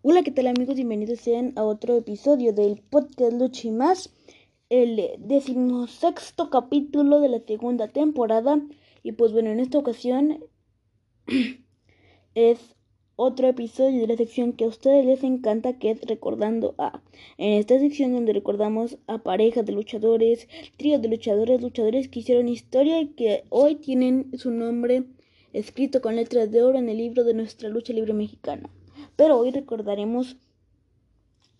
Hola, 0.00 0.22
¿qué 0.22 0.30
tal 0.30 0.46
amigos? 0.46 0.76
Bienvenidos 0.76 1.18
sean 1.18 1.54
a 1.56 1.64
otro 1.64 1.96
episodio 1.96 2.52
del 2.52 2.80
podcast 2.88 3.32
Lucha 3.32 3.66
y 3.66 3.72
más, 3.72 4.14
el 4.70 5.10
decimosexto 5.18 6.50
capítulo 6.50 7.18
de 7.18 7.28
la 7.28 7.40
segunda 7.40 7.88
temporada. 7.88 8.62
Y 9.02 9.10
pues 9.10 9.32
bueno, 9.32 9.50
en 9.50 9.58
esta 9.58 9.76
ocasión 9.76 10.44
es 12.36 12.76
otro 13.16 13.48
episodio 13.48 14.00
de 14.00 14.06
la 14.06 14.16
sección 14.16 14.52
que 14.52 14.66
a 14.66 14.68
ustedes 14.68 15.04
les 15.04 15.24
encanta, 15.24 15.80
que 15.80 15.90
es 15.90 16.00
Recordando 16.02 16.76
a. 16.78 17.02
En 17.36 17.54
esta 17.54 17.80
sección 17.80 18.12
donde 18.12 18.32
recordamos 18.32 18.98
a 19.08 19.18
parejas 19.18 19.66
de 19.66 19.72
luchadores, 19.72 20.46
tríos 20.76 21.02
de 21.02 21.08
luchadores, 21.08 21.60
luchadores 21.60 22.08
que 22.08 22.20
hicieron 22.20 22.48
historia 22.48 23.00
y 23.00 23.08
que 23.08 23.42
hoy 23.48 23.74
tienen 23.74 24.30
su 24.38 24.52
nombre 24.52 25.06
escrito 25.52 26.00
con 26.00 26.14
letras 26.14 26.52
de 26.52 26.62
oro 26.62 26.78
en 26.78 26.88
el 26.88 26.98
libro 26.98 27.24
de 27.24 27.34
nuestra 27.34 27.68
lucha 27.68 27.92
libre 27.92 28.12
mexicana 28.12 28.70
pero 29.18 29.36
hoy 29.36 29.50
recordaremos 29.50 30.36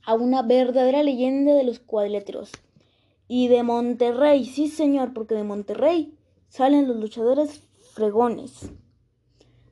a 0.04 0.14
una 0.14 0.42
verdadera 0.42 1.02
leyenda 1.02 1.54
de 1.54 1.64
los 1.64 1.80
cuadriláteros. 1.80 2.52
Y 3.26 3.48
de 3.48 3.64
Monterrey, 3.64 4.44
sí 4.44 4.68
señor, 4.68 5.12
porque 5.12 5.34
de 5.34 5.42
Monterrey 5.42 6.16
salen 6.48 6.86
los 6.86 6.98
luchadores 6.98 7.64
fregones. 7.94 8.70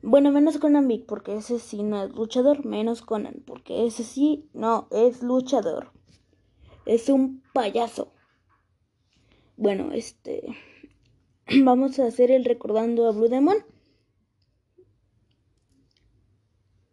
Bueno, 0.01 0.33
menos 0.33 0.57
Conan 0.57 0.89
Big, 0.89 1.05
porque 1.05 1.37
ese 1.37 1.59
sí 1.59 1.81
no 1.81 2.03
es 2.03 2.13
luchador, 2.13 2.65
menos 2.65 3.01
Conan, 3.01 3.41
porque 3.45 3.87
ese 3.87 4.03
sí 4.03 4.49
no 4.53 4.89
es 4.91 5.23
luchador. 5.23 5.93
Es 6.85 7.07
un 7.07 7.41
payaso. 7.53 8.11
Bueno, 9.55 9.93
este... 9.93 10.43
Vamos 11.63 11.99
a 11.99 12.07
hacer 12.07 12.31
el 12.31 12.43
recordando 12.43 13.07
a 13.07 13.11
Blue 13.13 13.29
Demon. 13.29 13.63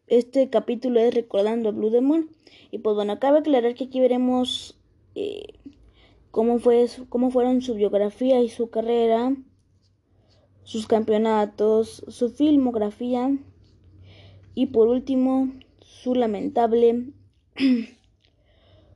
Este 0.06 0.50
capítulo 0.50 1.00
es 1.00 1.14
recordando 1.14 1.70
a 1.70 1.72
Blue 1.72 1.90
Demon. 1.90 2.30
Y 2.70 2.78
pues 2.78 2.94
bueno, 2.94 3.18
cabe 3.18 3.38
aclarar 3.38 3.74
que 3.74 3.84
aquí 3.84 4.00
veremos 4.00 4.78
eh, 5.14 5.54
cómo, 6.30 6.58
fue, 6.58 6.86
cómo 7.08 7.30
fueron 7.30 7.62
su 7.62 7.74
biografía 7.74 8.42
y 8.42 8.48
su 8.48 8.68
carrera, 8.68 9.34
sus 10.62 10.86
campeonatos, 10.86 12.04
su 12.08 12.30
filmografía 12.30 13.36
y 14.54 14.66
por 14.66 14.88
último 14.88 15.52
su 15.80 16.14
lamentable 16.14 17.12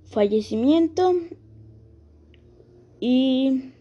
fallecimiento 0.05 1.15
y 3.01 3.73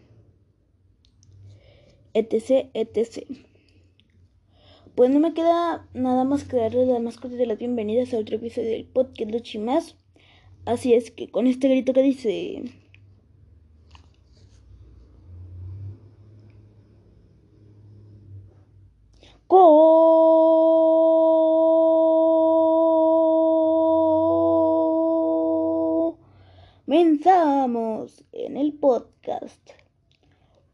etc, 2.14 2.70
etc. 2.74 3.26
Pues 4.98 5.10
no 5.12 5.20
me 5.20 5.32
queda 5.32 5.86
nada 5.94 6.24
más 6.24 6.42
que 6.42 6.56
darles 6.56 6.88
la 6.88 6.98
más 6.98 7.18
corta 7.18 7.36
de 7.36 7.46
las 7.46 7.56
bienvenidas 7.56 8.12
a 8.12 8.18
otro 8.18 8.34
episodio 8.34 8.70
del 8.70 8.84
podcast 8.84 9.30
Luchi 9.30 9.58
Más. 9.58 9.96
Así 10.64 10.92
es 10.92 11.12
que 11.12 11.30
con 11.30 11.46
este 11.46 11.68
grito 11.68 11.92
que 11.92 12.02
dice. 12.02 12.64
Comenzamos 26.86 28.24
en 28.32 28.56
el 28.56 28.72
podcast 28.72 29.70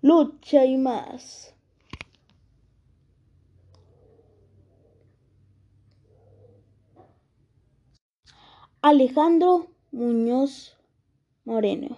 Lucha 0.00 0.64
y 0.64 0.78
más. 0.78 1.53
Alejandro 8.86 9.70
Muñoz 9.92 10.76
Moreno. 11.46 11.96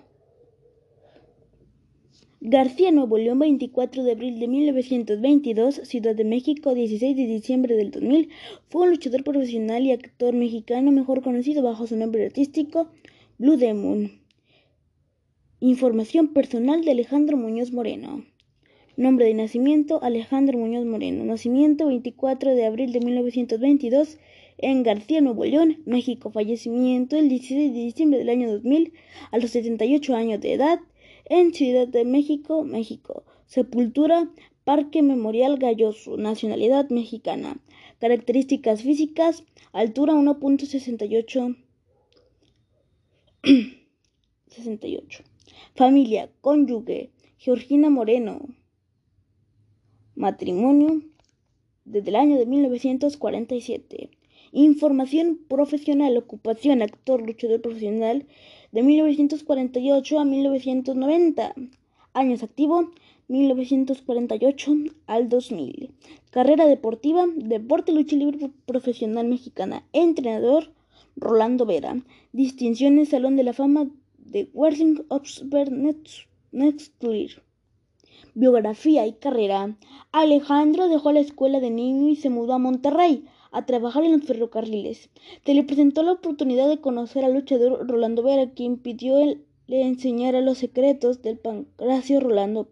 García 2.41 2.93
Nuevo 2.93 3.19
León, 3.19 3.41
24 3.41 4.05
de 4.05 4.13
abril 4.13 4.39
de 4.39 4.47
1922, 4.47 5.81
Ciudad 5.83 6.15
de 6.15 6.23
México, 6.23 6.75
16 6.75 7.17
de 7.17 7.27
diciembre 7.27 7.75
del 7.75 7.91
2000, 7.91 8.29
fue 8.69 8.83
un 8.83 8.91
luchador 8.91 9.25
profesional 9.25 9.85
y 9.85 9.91
actor 9.91 10.33
mexicano 10.33 10.93
mejor 10.93 11.23
conocido 11.23 11.61
bajo 11.61 11.89
su 11.89 11.97
nombre 11.97 12.25
artístico 12.25 12.87
Blue 13.37 13.57
Demon. 13.57 14.21
Información 15.59 16.35
personal 16.35 16.85
de 16.85 16.93
Alejandro 16.93 17.37
Muñoz 17.37 17.73
Moreno. 17.73 18.25
Nombre 18.97 19.27
de 19.27 19.35
nacimiento 19.35 20.01
Alejandro 20.05 20.57
Muñoz 20.57 20.87
Moreno. 20.87 21.25
Nacimiento 21.25 21.87
24 21.87 22.55
de 22.55 22.65
abril 22.65 22.93
de 22.93 23.01
1922 23.01 24.19
en 24.59 24.83
García, 24.83 25.21
Nuevo 25.21 25.45
León, 25.45 25.83
México. 25.85 26.31
Fallecimiento 26.31 27.17
el 27.17 27.29
16 27.29 27.73
de 27.73 27.79
diciembre 27.79 28.19
del 28.19 28.29
año 28.29 28.51
2000 28.51 28.93
a 29.31 29.39
los 29.39 29.51
78 29.51 30.15
años 30.15 30.41
de 30.41 30.55
edad 30.55 30.81
en 31.27 31.53
Ciudad 31.53 31.89
de 31.89 32.05
México, 32.05 32.65
México. 32.65 33.25
Sepultura 33.47 34.31
Parque 34.65 35.03
Memorial 35.03 35.59
Galloso, 35.59 36.17
nacionalidad 36.17 36.91
mexicana. 36.91 37.61
Características 38.01 38.83
físicas, 38.83 39.45
altura 39.73 40.15
1.68. 40.15 41.57
68. 44.49 45.25
Familia, 45.77 46.31
cónyuge, 46.41 47.11
Georgina 47.39 47.91
Moreno. 47.91 48.49
Matrimonio 50.17 51.03
desde 51.85 52.09
el 52.09 52.17
año 52.17 52.39
de 52.39 52.47
1947. 52.47 54.11
Información 54.53 55.39
profesional, 55.49 56.17
ocupación, 56.17 56.83
actor, 56.83 57.23
luchador 57.23 57.61
profesional 57.61 58.27
de 58.73 58.83
1948 58.83 60.19
a 60.19 60.25
1990. 60.25 61.55
Años 62.15 62.43
activo 62.43 62.91
1948 63.29 64.73
al 65.07 65.29
2000. 65.29 65.91
Carrera 66.31 66.67
deportiva, 66.67 67.27
deporte 67.35 67.93
lucha 67.93 68.17
libre 68.17 68.51
profesional 68.67 69.27
mexicana. 69.27 69.85
Entrenador 69.93 70.73
Rolando 71.17 71.67
Vera. 71.67 72.03
Distinciones 72.33 73.09
Salón 73.09 73.37
de 73.37 73.45
la 73.45 73.53
Fama 73.53 73.89
de 74.19 74.49
Wrestling 74.55 75.03
Observer 75.09 75.73
Next 75.73 77.03
Biografía 78.35 79.07
y 79.07 79.13
carrera. 79.15 79.77
Alejandro 80.13 80.89
dejó 80.89 81.13
la 81.13 81.21
escuela 81.21 81.59
de 81.61 81.71
niño 81.71 82.09
y 82.09 82.17
se 82.17 82.31
mudó 82.31 82.55
a 82.55 82.59
Monterrey 82.59 83.25
a 83.53 83.67
trabajar 83.67 84.05
en 84.05 84.13
los 84.13 84.25
ferrocarriles. 84.25 85.11
Se 85.45 85.55
le 85.55 85.65
presentó 85.65 86.03
la 86.03 86.13
oportunidad 86.13 86.69
de 86.69 86.81
conocer 86.81 87.25
al 87.25 87.35
luchador 87.35 87.89
Rolando 87.89 88.23
Vera, 88.23 88.51
quien 88.51 88.79
pidió 88.79 89.17
le 89.67 89.83
enseñara 89.83 90.41
los 90.41 90.59
secretos 90.59 91.23
del 91.23 91.39
pancracio 91.39 92.21
Rolando 92.21 92.69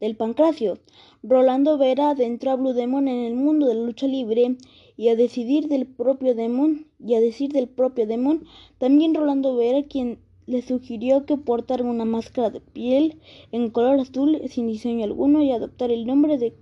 del 0.00 0.16
pancracio. 0.16 0.78
Rolando 1.22 1.76
Vera 1.76 2.10
adentró 2.10 2.52
a 2.52 2.56
Blue 2.56 2.72
Demon 2.72 3.08
en 3.08 3.24
el 3.24 3.34
mundo 3.34 3.66
de 3.66 3.74
la 3.74 3.82
lucha 3.82 4.06
libre 4.06 4.56
y 4.96 5.08
a 5.08 5.16
decidir 5.16 5.68
del 5.68 5.86
propio 5.86 6.34
Demon 6.34 6.86
y 6.98 7.14
a 7.14 7.20
decir 7.20 7.52
del 7.52 7.68
propio 7.68 8.06
Demon, 8.06 8.44
también 8.78 9.14
Rolando 9.14 9.56
Vera 9.56 9.82
quien 9.82 10.18
le 10.46 10.62
sugirió 10.62 11.26
que 11.26 11.36
portara 11.36 11.84
una 11.84 12.04
máscara 12.04 12.50
de 12.50 12.60
piel 12.60 13.18
en 13.52 13.70
color 13.70 14.00
azul 14.00 14.40
sin 14.48 14.66
diseño 14.66 15.04
alguno 15.04 15.42
y 15.42 15.52
adoptar 15.52 15.90
el 15.90 16.06
nombre 16.06 16.38
de 16.38 16.54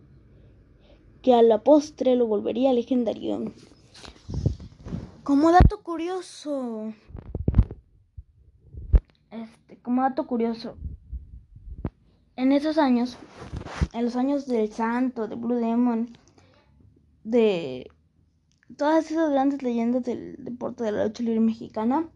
que 1.26 1.34
a 1.34 1.42
la 1.42 1.58
postre 1.58 2.14
lo 2.14 2.28
volvería 2.28 2.72
legendario. 2.72 3.52
Como 5.24 5.50
dato 5.50 5.82
curioso, 5.82 6.92
este, 9.32 9.76
como 9.78 10.02
dato 10.02 10.28
curioso, 10.28 10.76
en 12.36 12.52
esos 12.52 12.78
años, 12.78 13.16
en 13.92 14.04
los 14.04 14.14
años 14.14 14.46
del 14.46 14.72
Santo, 14.72 15.26
de 15.26 15.34
Blue 15.34 15.56
Demon, 15.56 16.16
de 17.24 17.90
todas 18.76 19.10
esas 19.10 19.28
grandes 19.32 19.64
leyendas 19.64 20.04
del 20.04 20.36
deporte 20.44 20.84
de 20.84 20.92
la 20.92 21.06
lucha 21.06 21.24
libre 21.24 21.40
mexicana, 21.40 22.08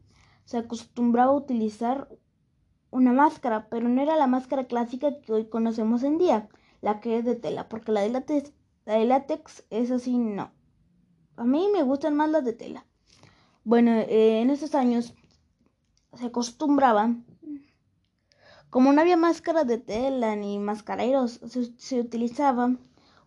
se 0.44 0.58
acostumbraba 0.58 1.32
a 1.32 1.37
utilizar 1.37 2.06
una 2.93 3.12
máscara, 3.12 3.67
pero 3.70 3.88
no 3.88 4.00
era 4.00 4.14
la 4.14 4.29
máscara 4.29 4.69
clásica 4.69 5.20
que 5.20 5.32
hoy 5.32 5.49
conocemos 5.49 6.05
en 6.05 6.17
día, 6.17 6.49
la 6.81 7.00
que 7.00 7.19
es 7.19 7.25
de 7.25 7.34
tela, 7.34 7.69
porque 7.69 7.90
la 7.90 8.02
de 8.02 8.11
látex 8.11 8.52
la 8.90 8.96
de 8.98 9.04
látex 9.04 9.62
es 9.70 9.92
así, 9.92 10.19
no. 10.19 10.50
A 11.37 11.44
mí 11.44 11.69
me 11.72 11.84
gustan 11.84 12.16
más 12.16 12.28
las 12.28 12.44
de 12.44 12.54
tela. 12.54 12.84
Bueno, 13.62 13.92
eh, 13.92 14.40
en 14.40 14.50
esos 14.50 14.75
años 14.75 15.14
se 16.14 16.26
acostumbraban, 16.26 17.25
como 18.69 18.92
no 18.92 19.00
había 19.00 19.16
máscara 19.16 19.62
de 19.62 19.78
tela 19.78 20.34
ni 20.34 20.58
mascareros, 20.58 21.40
se, 21.76 22.00
utilizaba 22.00 22.75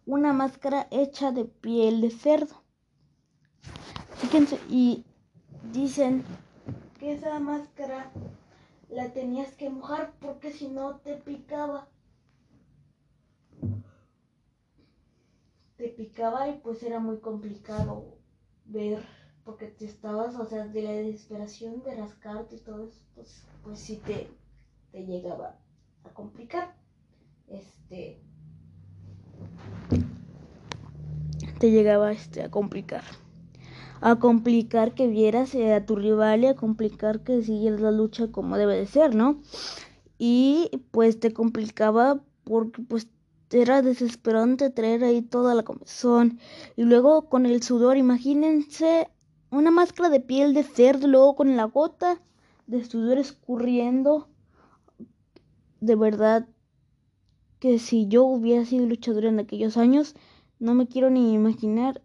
una 0.06 0.33
máscara 0.33 0.89
hecha 0.92 1.31
de 1.31 1.45
piel 1.45 2.01
de 2.01 2.12
cerdo. 2.12 2.62
Fíjense, 4.16 4.59
y 4.69 5.06
dicen 5.71 6.25
que 7.00 7.13
esa 7.13 7.39
máscara 7.39 8.12
la 8.89 9.13
tenías 9.13 9.56
que 9.56 9.69
mojar 9.69 10.12
porque 10.19 10.51
si 10.51 10.68
no 10.68 10.98
te 10.98 11.16
picaba. 11.16 11.88
Te 15.83 15.89
picaba 15.89 16.47
y 16.47 16.53
pues 16.63 16.81
era 16.81 17.00
muy 17.00 17.18
complicado 17.18 18.06
ver 18.63 19.03
porque 19.44 19.65
te 19.68 19.83
estabas, 19.83 20.33
o 20.35 20.45
sea, 20.45 20.65
de 20.65 20.81
la 20.81 20.91
desesperación 20.91 21.83
de 21.83 21.94
rascarte 21.97 22.56
y 22.56 22.59
todo 22.59 22.85
eso, 22.85 23.01
pues, 23.15 23.44
pues 23.65 23.80
sí 23.80 24.01
te, 24.06 24.30
te 24.94 25.06
llegaba 25.06 25.59
a 26.06 26.09
complicar. 26.13 26.74
Este. 27.50 28.21
Te 31.59 31.71
llegaba 31.71 32.13
este, 32.13 32.44
a 32.44 32.50
complicar. 32.50 33.03
A 34.00 34.15
complicar 34.19 34.94
que 34.94 35.07
vieras 35.07 35.53
eh, 35.53 35.74
a 35.74 35.85
tu 35.85 35.97
rival 35.97 36.45
y 36.45 36.47
a 36.47 36.56
complicar 36.56 37.25
que 37.25 37.44
siguieras 37.44 37.81
la 37.81 37.91
lucha 37.91 38.31
como 38.31 38.56
debe 38.56 38.77
de 38.77 38.85
ser, 38.85 39.15
¿no? 39.15 39.41
Y 40.18 40.71
pues 40.91 41.19
te 41.19 41.33
complicaba 41.33 42.21
porque 42.45 42.81
pues 42.83 43.09
era 43.54 43.82
desesperante 43.82 44.70
traer 44.70 45.04
ahí 45.04 45.22
toda 45.22 45.54
la 45.56 45.64
comezón. 45.64 46.40
Y 46.76 46.84
luego 46.84 47.30
con 47.30 47.46
el 47.46 47.62
sudor, 47.64 47.98
imagínense 47.98 49.10
una 49.52 49.72
máscara 49.72 50.10
de 50.10 50.20
piel 50.20 50.54
de 50.54 50.64
cerdo, 50.64 51.08
luego 51.08 51.36
con 51.36 51.56
la 51.56 51.66
gota 51.66 52.22
de 52.68 52.84
sudor 52.84 53.18
escurriendo. 53.18 54.28
De 55.80 55.96
verdad 55.96 56.48
que 57.60 57.80
si 57.80 58.08
yo 58.08 58.24
hubiera 58.24 58.66
sido 58.66 58.86
luchador 58.86 59.26
en 59.26 59.40
aquellos 59.40 59.78
años, 59.78 60.16
no 60.60 60.74
me 60.74 60.88
quiero 60.88 61.10
ni 61.10 61.34
imaginar. 61.34 62.02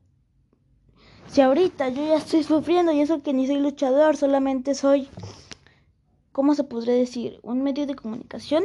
Si 1.28 1.40
ahorita 1.40 1.88
yo 1.90 2.06
ya 2.06 2.16
estoy 2.16 2.42
sufriendo 2.42 2.92
y 2.92 3.00
eso 3.00 3.22
que 3.22 3.32
ni 3.32 3.46
soy 3.46 3.60
luchador, 3.60 4.16
solamente 4.16 4.74
soy, 4.74 5.08
¿cómo 6.32 6.54
se 6.54 6.64
podría 6.64 6.94
decir? 6.94 7.38
¿Un 7.42 7.62
medio 7.62 7.86
de 7.86 7.94
comunicación? 7.94 8.64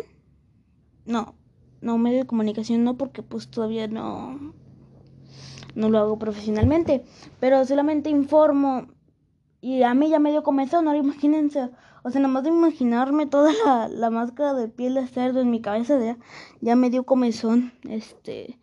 No, 1.06 1.36
no, 1.84 1.98
medio 1.98 2.20
de 2.20 2.26
comunicación 2.26 2.84
no, 2.84 2.98
porque 2.98 3.22
pues 3.22 3.50
todavía 3.50 3.88
no, 3.88 4.54
no 5.76 5.90
lo 5.90 6.00
hago 6.00 6.18
profesionalmente, 6.18 7.04
pero 7.40 7.66
solamente 7.66 8.10
informo 8.10 8.88
y 9.62 9.84
a 9.84 9.94
mí 9.94 10.10
ya 10.10 10.20
me 10.20 10.32
dio 10.32 10.44
comezón, 10.44 10.88
ahora 10.88 11.00
imagínense, 11.00 11.70
o 12.04 12.10
sea, 12.10 12.22
nomás 12.22 12.44
de 12.44 12.50
imaginarme 12.50 13.28
toda 13.28 13.52
la, 13.66 13.88
la 13.88 14.10
máscara 14.10 14.54
de 14.54 14.68
piel 14.68 14.96
de 14.96 15.08
cerdo 15.08 15.42
en 15.42 15.52
mi 15.52 15.62
cabeza 15.62 16.00
ya, 16.00 16.18
ya 16.62 16.76
me 16.76 16.90
dio 16.90 17.04
comezón, 17.06 17.74
este, 17.90 18.60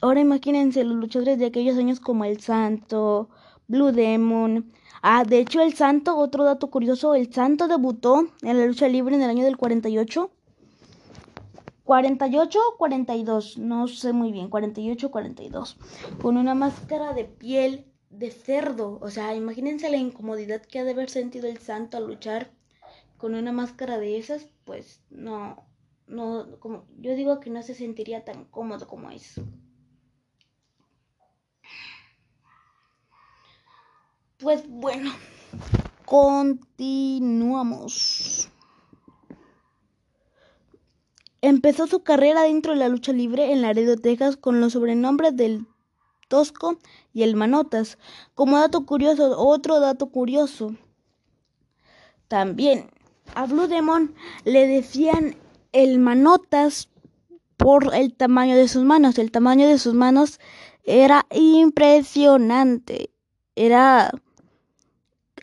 ahora 0.00 0.20
imagínense 0.20 0.84
los 0.84 0.96
luchadores 0.96 1.38
de 1.38 1.46
aquellos 1.46 1.78
años 1.78 2.00
como 2.00 2.24
El 2.24 2.40
Santo, 2.40 3.28
Blue 3.68 3.92
Demon, 3.92 4.72
ah, 5.02 5.24
de 5.24 5.40
hecho 5.40 5.60
El 5.60 5.74
Santo, 5.74 6.16
otro 6.16 6.44
dato 6.44 6.68
curioso, 6.68 7.14
El 7.14 7.32
Santo 7.32 7.68
debutó 7.68 8.26
en 8.42 8.58
la 8.58 8.66
lucha 8.66 8.88
libre 8.88 9.16
en 9.16 9.22
el 9.22 9.30
año 9.30 9.44
del 9.44 9.56
48, 9.56 10.30
48 11.86 12.58
o 12.58 12.76
42, 12.76 13.58
no 13.58 13.86
sé 13.86 14.12
muy 14.12 14.32
bien, 14.32 14.50
48 14.50 15.06
o 15.06 15.10
42, 15.12 15.76
con 16.20 16.36
una 16.36 16.56
máscara 16.56 17.14
de 17.14 17.24
piel 17.24 17.86
de 18.10 18.32
cerdo. 18.32 18.98
O 19.00 19.08
sea, 19.08 19.36
imagínense 19.36 19.88
la 19.88 19.96
incomodidad 19.96 20.62
que 20.62 20.80
ha 20.80 20.84
de 20.84 20.90
haber 20.90 21.10
sentido 21.10 21.48
el 21.48 21.58
santo 21.58 21.96
al 21.96 22.08
luchar 22.08 22.50
con 23.18 23.36
una 23.36 23.52
máscara 23.52 23.98
de 23.98 24.18
esas, 24.18 24.48
pues 24.64 25.00
no, 25.10 25.64
no, 26.08 26.58
como 26.58 26.86
yo 26.98 27.14
digo 27.14 27.38
que 27.38 27.50
no 27.50 27.62
se 27.62 27.76
sentiría 27.76 28.24
tan 28.24 28.46
cómodo 28.46 28.88
como 28.88 29.10
es. 29.10 29.40
Pues 34.38 34.68
bueno, 34.68 35.12
continuamos. 36.04 38.45
Empezó 41.46 41.86
su 41.86 42.00
carrera 42.02 42.42
dentro 42.42 42.72
de 42.72 42.80
la 42.80 42.88
lucha 42.88 43.12
libre 43.12 43.52
en 43.52 43.62
Laredo, 43.62 43.96
Texas, 43.96 44.36
con 44.36 44.60
los 44.60 44.72
sobrenombres 44.72 45.36
del 45.36 45.64
Tosco 46.26 46.76
y 47.12 47.22
el 47.22 47.36
Manotas. 47.36 47.98
Como 48.34 48.58
dato 48.58 48.84
curioso, 48.84 49.38
otro 49.38 49.78
dato 49.78 50.08
curioso. 50.08 50.74
También 52.26 52.90
a 53.36 53.46
Blue 53.46 53.68
Demon 53.68 54.12
le 54.44 54.66
decían 54.66 55.36
el 55.70 56.00
Manotas 56.00 56.88
por 57.56 57.94
el 57.94 58.12
tamaño 58.12 58.56
de 58.56 58.66
sus 58.66 58.82
manos. 58.82 59.16
El 59.16 59.30
tamaño 59.30 59.68
de 59.68 59.78
sus 59.78 59.94
manos 59.94 60.40
era 60.82 61.26
impresionante. 61.30 63.10
Era 63.54 64.10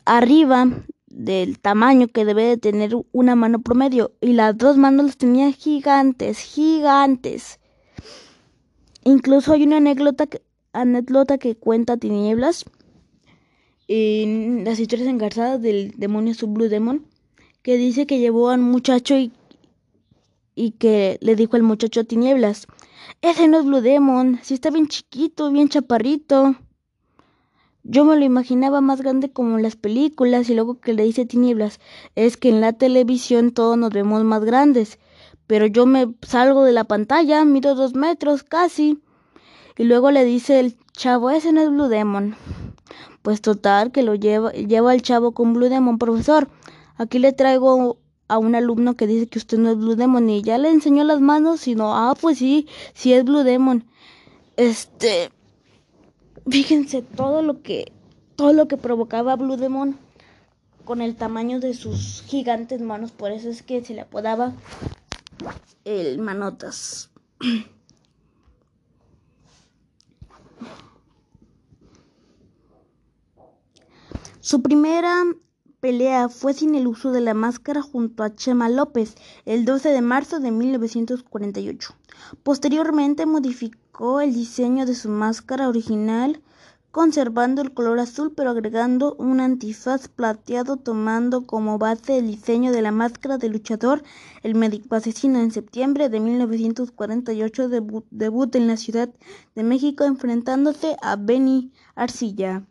arriba 0.03 0.67
del 1.13 1.59
tamaño 1.59 2.07
que 2.07 2.25
debe 2.25 2.43
de 2.43 2.57
tener 2.57 2.95
una 3.11 3.35
mano 3.35 3.61
promedio 3.61 4.13
y 4.19 4.33
las 4.33 4.57
dos 4.57 4.77
manos 4.77 5.05
las 5.05 5.17
tenía 5.17 5.51
gigantes, 5.51 6.39
gigantes. 6.39 7.59
Incluso 9.03 9.53
hay 9.53 9.63
una 9.63 9.77
anécdota 9.77 11.37
que, 11.37 11.55
cuenta 11.55 11.97
Tinieblas 11.97 12.65
en 13.87 14.63
las 14.63 14.79
historias 14.79 15.07
engarzadas 15.07 15.61
del 15.61 15.93
demonio 15.97 16.33
Sub 16.33 16.51
Blue 16.53 16.69
Demon 16.69 17.05
que 17.61 17.77
dice 17.77 18.07
que 18.07 18.19
llevó 18.19 18.49
a 18.49 18.55
un 18.55 18.61
muchacho 18.61 19.15
y, 19.15 19.31
y 20.55 20.71
que 20.71 21.19
le 21.21 21.35
dijo 21.35 21.55
al 21.55 21.63
muchacho 21.63 22.05
Tinieblas, 22.05 22.65
ese 23.21 23.47
no 23.47 23.59
es 23.59 23.65
Blue 23.65 23.81
Demon, 23.81 24.39
si 24.41 24.55
está 24.55 24.71
bien 24.71 24.87
chiquito, 24.87 25.51
bien 25.51 25.69
chaparrito. 25.69 26.55
Yo 27.85 28.05
me 28.05 28.15
lo 28.15 28.23
imaginaba 28.23 28.79
más 28.79 29.01
grande 29.01 29.29
como 29.31 29.57
en 29.57 29.63
las 29.63 29.75
películas 29.75 30.49
y 30.49 30.55
luego 30.55 30.79
que 30.79 30.93
le 30.93 31.03
dice 31.03 31.25
tinieblas, 31.25 31.81
es 32.15 32.37
que 32.37 32.47
en 32.47 32.61
la 32.61 32.71
televisión 32.71 33.51
todos 33.51 33.77
nos 33.77 33.91
vemos 33.91 34.23
más 34.23 34.45
grandes, 34.45 34.99
pero 35.47 35.65
yo 35.65 35.85
me 35.85 36.13
salgo 36.21 36.63
de 36.63 36.71
la 36.71 36.85
pantalla, 36.85 37.43
mido 37.43 37.75
dos 37.75 37.93
metros 37.93 38.43
casi. 38.43 38.99
Y 39.77 39.83
luego 39.83 40.11
le 40.11 40.23
dice 40.23 40.61
el 40.61 40.77
chavo, 40.93 41.29
ese 41.29 41.51
no 41.51 41.61
es 41.61 41.69
Blue 41.69 41.89
Demon. 41.89 42.35
Pues 43.21 43.41
total, 43.41 43.91
que 43.91 44.03
lo 44.03 44.15
lleva, 44.15 44.51
lleva 44.53 44.93
el 44.93 45.01
chavo 45.01 45.33
con 45.33 45.53
Blue 45.53 45.67
Demon, 45.67 45.97
profesor. 45.97 46.49
Aquí 46.95 47.19
le 47.19 47.33
traigo 47.33 47.97
a 48.29 48.37
un 48.37 48.55
alumno 48.55 48.95
que 48.95 49.07
dice 49.07 49.27
que 49.27 49.39
usted 49.39 49.57
no 49.57 49.69
es 49.69 49.77
Blue 49.77 49.95
Demon 49.95 50.29
y 50.29 50.41
ya 50.41 50.57
le 50.57 50.69
enseñó 50.69 51.03
las 51.03 51.19
manos 51.19 51.67
y 51.67 51.75
no, 51.75 51.95
ah, 51.95 52.15
pues 52.19 52.37
sí, 52.37 52.67
sí 52.93 53.13
es 53.13 53.25
Blue 53.25 53.43
Demon. 53.43 53.85
Este, 54.55 55.31
Fíjense 56.49 57.01
todo 57.01 57.41
lo 57.41 57.61
que 57.61 57.91
todo 58.35 58.53
lo 58.53 58.67
que 58.67 58.77
provocaba 58.77 59.35
Blue 59.35 59.57
Demon 59.57 59.97
con 60.83 61.01
el 61.01 61.15
tamaño 61.15 61.59
de 61.59 61.73
sus 61.73 62.23
gigantes 62.27 62.81
manos, 62.81 63.11
por 63.11 63.31
eso 63.31 63.49
es 63.49 63.63
que 63.63 63.83
se 63.83 63.93
le 63.93 64.01
apodaba 64.01 64.53
el 65.85 66.19
manotas. 66.19 67.09
Su 74.41 74.61
primera 74.61 75.23
pelea 75.79 76.27
fue 76.27 76.53
sin 76.53 76.75
el 76.75 76.87
uso 76.87 77.11
de 77.11 77.21
la 77.21 77.33
máscara 77.33 77.81
junto 77.81 78.23
a 78.23 78.35
Chema 78.35 78.67
López 78.67 79.15
el 79.45 79.63
12 79.63 79.89
de 79.89 80.01
marzo 80.01 80.41
de 80.41 80.51
1948. 80.51 81.95
Posteriormente 82.43 83.25
modificó 83.25 83.82
el 84.21 84.33
diseño 84.33 84.85
de 84.85 84.95
su 84.95 85.07
máscara 85.07 85.69
original 85.69 86.41
conservando 86.89 87.61
el 87.61 87.73
color 87.73 87.99
azul 87.99 88.33
pero 88.35 88.49
agregando 88.49 89.15
un 89.17 89.39
antifaz 89.39 90.07
plateado 90.07 90.77
tomando 90.77 91.45
como 91.45 91.77
base 91.77 92.17
el 92.17 92.27
diseño 92.27 92.71
de 92.71 92.81
la 92.81 92.91
máscara 92.91 93.37
de 93.37 93.49
luchador. 93.49 94.03
El 94.41 94.55
médico 94.55 94.95
asesino 94.95 95.39
en 95.39 95.51
septiembre 95.51 96.09
de 96.09 96.19
1948 96.19 97.69
debut 97.69 98.55
en 98.55 98.67
la 98.67 98.77
Ciudad 98.77 99.09
de 99.55 99.63
México 99.63 100.03
enfrentándose 100.03 100.95
a 101.01 101.15
Benny 101.15 101.71
Arcilla 101.95 102.63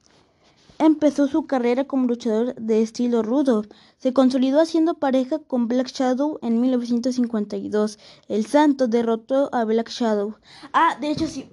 empezó 0.86 1.28
su 1.28 1.46
carrera 1.46 1.84
como 1.84 2.06
luchador 2.06 2.54
de 2.54 2.82
estilo 2.82 3.22
rudo. 3.22 3.64
Se 3.98 4.12
consolidó 4.12 4.60
haciendo 4.60 4.94
pareja 4.94 5.38
con 5.38 5.68
Black 5.68 5.88
Shadow 5.88 6.38
en 6.42 6.60
1952. 6.60 7.98
El 8.28 8.46
Santo 8.46 8.88
derrotó 8.88 9.48
a 9.54 9.64
Black 9.64 9.90
Shadow. 9.90 10.36
Ah, 10.72 10.96
de 11.00 11.10
hecho 11.10 11.26
sí. 11.26 11.50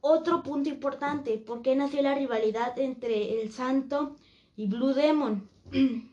Otro 0.00 0.42
punto 0.42 0.68
importante, 0.68 1.38
¿por 1.38 1.62
qué 1.62 1.76
nació 1.76 2.02
la 2.02 2.14
rivalidad 2.14 2.76
entre 2.78 3.40
el 3.40 3.52
Santo 3.52 4.16
y 4.56 4.66
Blue 4.66 4.94
Demon? 4.94 5.48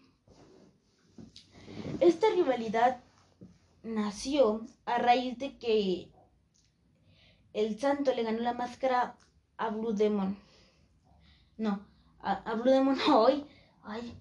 Esta 2.00 2.28
rivalidad 2.36 3.02
nació 3.84 4.66
a 4.86 5.00
raíz 5.00 5.38
de 5.40 5.58
que 5.58 6.12
el 7.54 7.80
Santo 7.80 8.14
le 8.14 8.24
ganó 8.24 8.40
la 8.40 8.54
máscara 8.54 9.18
a 9.58 9.70
Blue 9.70 9.94
Demon. 9.94 10.38
No, 11.58 11.86
a, 12.22 12.54
Blue 12.56 12.72
Demon 12.72 12.98
hoy. 13.12 13.46
Ay, 13.84 14.18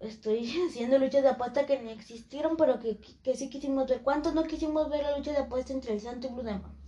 estoy 0.00 0.50
haciendo 0.68 0.98
luchas 0.98 1.22
de 1.22 1.30
apuesta 1.30 1.66
que 1.66 1.80
ni 1.82 1.90
existieron, 1.90 2.56
pero 2.56 2.78
que, 2.78 2.98
que, 3.22 3.36
sí 3.36 3.50
quisimos 3.50 3.88
ver. 3.88 4.02
¿Cuántos 4.02 4.34
no 4.34 4.44
quisimos 4.44 4.88
ver 4.90 5.02
la 5.02 5.16
lucha 5.16 5.32
de 5.32 5.38
apuesta 5.38 5.72
entre 5.72 5.94
el 5.94 6.00
Santo 6.00 6.28
y 6.28 6.30
Blue 6.30 6.42
Demon? 6.42 6.78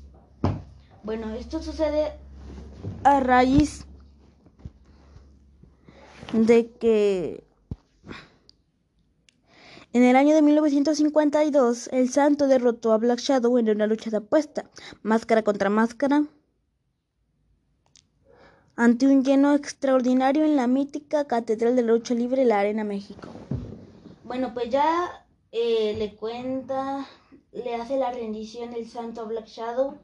Bueno, 1.03 1.35
esto 1.35 1.63
sucede 1.63 2.13
a 3.05 3.21
raíz 3.21 3.87
de 6.33 6.71
que 6.73 7.43
en 9.93 10.05
el 10.05 10.15
año 10.15 10.35
de 10.35 10.43
1952 10.43 11.89
el 11.93 12.11
Santo 12.11 12.47
derrotó 12.47 12.93
a 12.93 12.99
Black 12.99 13.19
Shadow 13.19 13.59
en 13.59 13.71
una 13.71 13.87
lucha 13.87 14.11
de 14.11 14.19
apuesta, 14.19 14.71
máscara 15.03 15.43
contra 15.43 15.71
máscara 15.71 16.27
ante 18.81 19.07
un 19.07 19.23
lleno 19.23 19.55
extraordinario 19.55 20.43
en 20.43 20.57
la 20.57 20.67
mítica 20.67 21.27
Catedral 21.27 21.77
de 21.77 21.83
la 21.83 21.93
Lucha 21.93 22.15
Libre, 22.15 22.47
la 22.47 22.61
Arena 22.61 22.83
México. 22.83 23.29
Bueno, 24.25 24.55
pues 24.55 24.71
ya 24.71 25.27
eh, 25.53 25.95
le 25.99 26.17
cuenta, 26.17 27.07
le 27.53 27.75
hace 27.75 27.99
la 27.99 28.11
rendición 28.11 28.73
el 28.73 28.89
santo 28.89 29.27
Black 29.27 29.49
Shadow. 29.49 29.99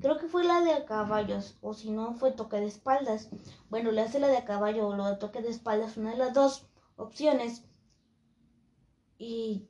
Creo 0.00 0.18
que 0.18 0.26
fue 0.26 0.42
la 0.42 0.60
de 0.62 0.72
a 0.72 0.86
caballos, 0.86 1.56
o 1.60 1.72
si 1.72 1.92
no 1.92 2.14
fue 2.14 2.32
toque 2.32 2.56
de 2.56 2.66
espaldas. 2.66 3.28
Bueno, 3.70 3.92
le 3.92 4.00
hace 4.00 4.18
la 4.18 4.26
de 4.26 4.38
a 4.38 4.44
caballo 4.44 4.88
o 4.88 4.96
lo 4.96 5.06
de 5.06 5.18
toque 5.18 5.40
de 5.40 5.50
espaldas, 5.50 5.96
una 5.96 6.10
de 6.10 6.16
las 6.16 6.34
dos 6.34 6.66
opciones. 6.96 7.62
Y 9.18 9.68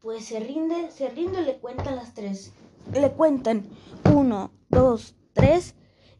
pues 0.00 0.26
se 0.26 0.38
rinde, 0.38 0.92
se 0.92 1.08
rinde 1.08 1.42
y 1.42 1.44
le 1.44 1.58
cuentan 1.58 1.96
las 1.96 2.14
tres. 2.14 2.52
Le 2.92 3.10
cuentan 3.10 3.64
uno, 4.14 4.52
dos, 4.68 5.16
tres. 5.32 5.74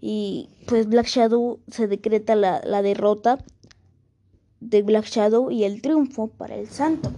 Y 0.07 0.51
pues 0.67 0.87
Black 0.87 1.07
Shadow 1.07 1.61
se 1.69 1.89
decreta 1.89 2.35
la, 2.37 2.61
la 2.63 2.83
derrota 2.83 3.43
de 4.61 4.83
Black 4.83 5.07
Shadow 5.07 5.51
y 5.51 5.65
el 5.65 5.81
triunfo 5.81 6.29
para 6.29 6.57
el 6.57 6.69
santo. 6.69 7.11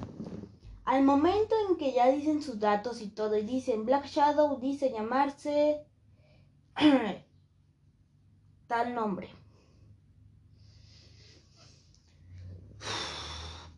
Al 0.85 1.03
momento 1.03 1.57
en 1.69 1.79
que 1.79 1.93
ya 1.93 2.09
dicen 2.09 2.41
sus 2.43 2.61
datos 2.61 3.03
y 3.03 3.09
todo, 3.09 3.37
y 3.37 3.43
dicen 3.43 3.87
Black 3.87 4.07
Shadow 4.07 4.61
dice 4.61 4.93
llamarse 4.93 5.81
tal 8.69 8.95
nombre. 8.95 9.31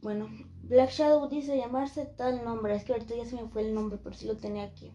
Bueno, 0.03 0.29
Black 0.65 0.91
Shadow 0.91 1.31
dice 1.31 1.57
llamarse 1.57 2.05
tal 2.05 2.45
nombre. 2.45 2.77
Es 2.77 2.85
que 2.85 2.93
ahorita 2.93 3.17
ya 3.17 3.25
se 3.25 3.37
me 3.37 3.49
fue 3.49 3.63
el 3.63 3.73
nombre, 3.73 3.99
pero 4.05 4.15
sí 4.15 4.27
lo 4.27 4.37
tenía 4.37 4.65
aquí. 4.65 4.93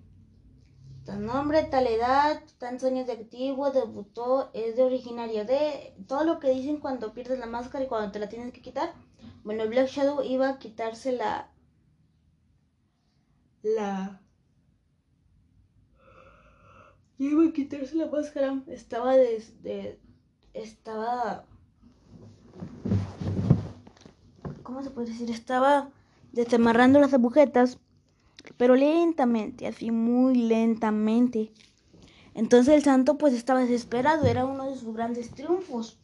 Tal 1.06 1.26
nombre, 1.26 1.64
tal 1.64 1.86
edad, 1.88 2.42
tantos 2.60 2.88
años 2.90 3.08
de 3.08 3.14
activo, 3.14 3.72
debutó, 3.72 4.50
es 4.54 4.78
de 4.78 4.84
originario 4.84 5.44
de 5.44 5.94
todo 6.08 6.24
lo 6.24 6.40
que 6.40 6.52
dicen 6.52 6.78
cuando 6.78 7.14
pierdes 7.14 7.40
la 7.40 7.46
máscara 7.46 7.84
y 7.84 7.88
cuando 7.88 8.12
te 8.12 8.20
la 8.20 8.30
tienes 8.30 8.54
que 8.54 8.62
quitar. 8.62 8.94
Bueno, 9.44 9.68
Black 9.68 9.90
Shadow 9.90 10.24
iba 10.24 10.48
a 10.48 10.60
quitarse 10.60 11.12
la. 11.12 11.52
La. 13.64 14.22
Iba 17.18 17.50
a 17.50 17.52
quitarse 17.52 17.96
la 17.96 18.08
máscara. 18.08 18.64
Estaba 18.68 19.18
desde. 19.18 20.00
estaba. 20.54 21.46
¿Cómo 24.64 24.82
se 24.82 24.90
puede 24.90 25.08
decir? 25.10 25.30
Estaba 25.30 25.90
desamarrando 26.32 27.00
las 27.00 27.14
agujetas 27.14 27.78
pero 28.58 28.76
lentamente, 28.76 29.68
así 29.68 29.92
muy 29.92 30.36
lentamente. 30.36 31.52
Entonces 32.34 32.76
el 32.76 32.84
santo 32.84 33.18
pues 33.18 33.34
estaba 33.34 33.62
desesperado, 33.62 34.26
era 34.26 34.46
uno 34.46 34.70
de 34.70 34.76
sus 34.76 34.94
grandes 34.94 35.32
triunfos. 35.32 36.00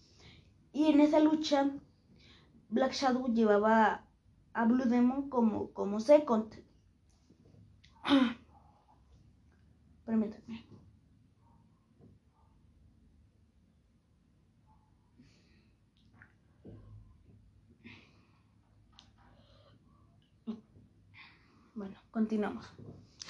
Y 0.74 0.88
en 0.88 1.02
esa 1.02 1.20
lucha, 1.20 1.70
Black 2.70 2.94
Shadow 2.94 3.34
llevaba 3.34 4.06
a 4.54 4.66
Blue 4.66 4.86
Demon 4.86 5.30
como, 5.30 5.72
como 5.72 6.00
second. 6.00 6.54
Permítanme. 10.06 10.66
Bueno, 21.76 21.96
continuamos. 22.12 22.66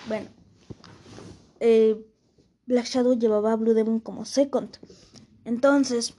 Bueno, 0.07 0.29
eh, 1.59 2.05
Black 2.65 2.85
Shadow 2.85 3.17
llevaba 3.17 3.53
a 3.53 3.55
Blue 3.55 3.73
Demon 3.73 3.99
como 3.99 4.25
second. 4.25 4.77
Entonces, 5.45 6.15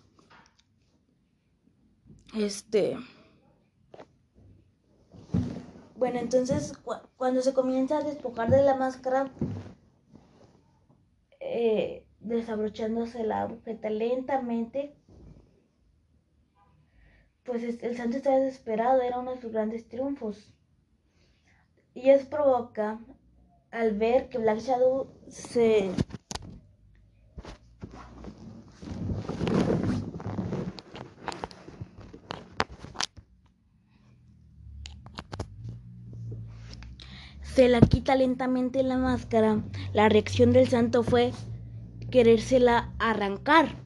este. 2.34 2.96
Bueno, 5.96 6.18
entonces 6.18 6.72
cuando 7.16 7.42
se 7.42 7.52
comienza 7.52 7.98
a 7.98 8.02
despojar 8.02 8.50
de 8.50 8.62
la 8.62 8.74
máscara, 8.74 9.30
eh, 11.40 12.06
desabrochándose 12.20 13.22
la 13.24 13.42
agujeta 13.42 13.90
lentamente, 13.90 14.96
pues 17.44 17.62
el 17.62 17.96
santo 17.96 18.16
estaba 18.16 18.38
desesperado, 18.38 19.02
era 19.02 19.18
uno 19.18 19.32
de 19.32 19.40
sus 19.40 19.52
grandes 19.52 19.88
triunfos. 19.88 20.54
Y 21.94 22.11
eso 22.11 22.28
provoca 22.28 22.99
al 23.70 23.97
ver 23.97 24.28
que 24.28 24.38
Black 24.38 24.59
Shadow 24.61 25.09
se 25.28 25.90
se 37.54 37.68
la 37.68 37.80
quita 37.80 38.14
lentamente 38.14 38.82
la 38.82 38.97
máscara, 38.97 39.62
la 39.92 40.09
reacción 40.09 40.52
del 40.52 40.68
santo 40.68 41.02
fue 41.02 41.32
querérsela 42.11 42.92
arrancar. 42.99 43.76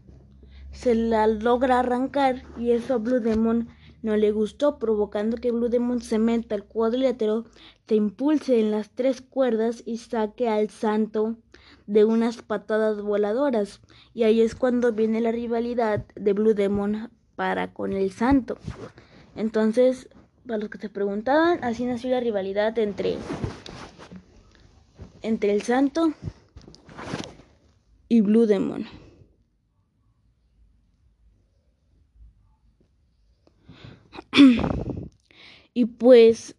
Se 0.70 0.94
la 0.94 1.26
logra 1.26 1.80
arrancar 1.80 2.42
y 2.58 2.72
eso 2.72 3.00
Blue 3.00 3.20
Demon 3.20 3.68
no 4.04 4.18
le 4.18 4.32
gustó, 4.32 4.78
provocando 4.78 5.38
que 5.38 5.50
Blue 5.50 5.70
Demon 5.70 6.02
se 6.02 6.18
meta 6.18 6.54
al 6.54 6.64
cuadrilátero, 6.64 7.46
se 7.88 7.94
impulse 7.94 8.60
en 8.60 8.70
las 8.70 8.90
tres 8.90 9.22
cuerdas 9.22 9.82
y 9.86 9.96
saque 9.96 10.46
al 10.46 10.68
santo 10.68 11.36
de 11.86 12.04
unas 12.04 12.42
patadas 12.42 13.00
voladoras. 13.00 13.80
Y 14.12 14.24
ahí 14.24 14.42
es 14.42 14.54
cuando 14.54 14.92
viene 14.92 15.22
la 15.22 15.32
rivalidad 15.32 16.04
de 16.16 16.32
Blue 16.34 16.52
Demon 16.52 17.10
para 17.34 17.72
con 17.72 17.94
el 17.94 18.10
santo. 18.12 18.58
Entonces, 19.36 20.10
para 20.46 20.58
los 20.58 20.68
que 20.68 20.76
se 20.76 20.90
preguntaban, 20.90 21.64
así 21.64 21.86
nació 21.86 22.10
la 22.10 22.20
rivalidad 22.20 22.78
entre, 22.78 23.16
entre 25.22 25.54
el 25.54 25.62
santo 25.62 26.12
y 28.06 28.20
Blue 28.20 28.44
Demon. 28.44 28.84
y 35.74 35.84
pues 35.84 36.56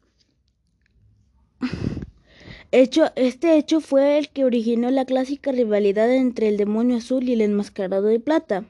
hecho, 2.71 3.05
este 3.15 3.57
hecho 3.57 3.81
fue 3.81 4.17
el 4.17 4.29
que 4.29 4.45
originó 4.45 4.91
la 4.91 5.05
clásica 5.05 5.51
rivalidad 5.51 6.13
entre 6.13 6.47
el 6.47 6.57
demonio 6.57 6.97
azul 6.97 7.23
y 7.27 7.33
el 7.33 7.41
enmascarado 7.41 8.07
de 8.07 8.19
plata. 8.19 8.65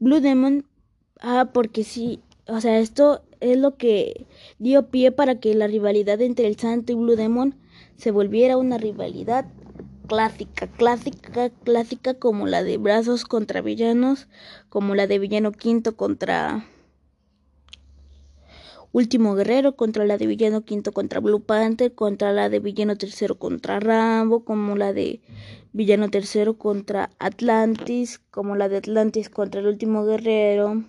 Blue 0.00 0.20
Demon, 0.20 0.66
ah, 1.20 1.50
porque 1.52 1.82
sí, 1.82 2.20
o 2.46 2.60
sea, 2.60 2.78
esto 2.78 3.22
es 3.40 3.56
lo 3.56 3.76
que 3.76 4.26
dio 4.58 4.88
pie 4.88 5.12
para 5.12 5.40
que 5.40 5.54
la 5.54 5.66
rivalidad 5.66 6.20
entre 6.20 6.46
el 6.46 6.56
Santo 6.56 6.92
y 6.92 6.96
Blue 6.96 7.16
Demon 7.16 7.54
se 7.96 8.10
volviera 8.10 8.56
una 8.56 8.78
rivalidad 8.78 9.46
clásica, 10.08 10.66
clásica, 10.66 11.50
clásica 11.50 12.14
como 12.14 12.46
la 12.46 12.62
de 12.62 12.78
brazos 12.78 13.24
contra 13.24 13.60
villanos, 13.60 14.28
como 14.68 14.94
la 14.94 15.06
de 15.06 15.18
villano 15.18 15.52
quinto 15.52 15.96
contra 15.96 16.66
Último 18.98 19.36
Guerrero, 19.36 19.76
contra 19.76 20.04
la 20.04 20.18
de 20.18 20.26
Villano 20.26 20.64
Quinto 20.64 20.90
contra 20.90 21.20
Blue 21.20 21.40
Panther, 21.40 21.94
contra 21.94 22.32
la 22.32 22.48
de 22.48 22.58
Villano 22.58 22.96
Tercero 22.96 23.38
contra 23.38 23.78
Rambo, 23.78 24.44
como 24.44 24.74
la 24.74 24.92
de 24.92 25.20
Villano 25.72 26.10
Tercero 26.10 26.58
contra 26.58 27.10
Atlantis, 27.20 28.18
como 28.32 28.56
la 28.56 28.68
de 28.68 28.78
Atlantis 28.78 29.30
contra 29.30 29.60
el 29.60 29.68
Último 29.68 30.04
Guerrero. 30.04 30.82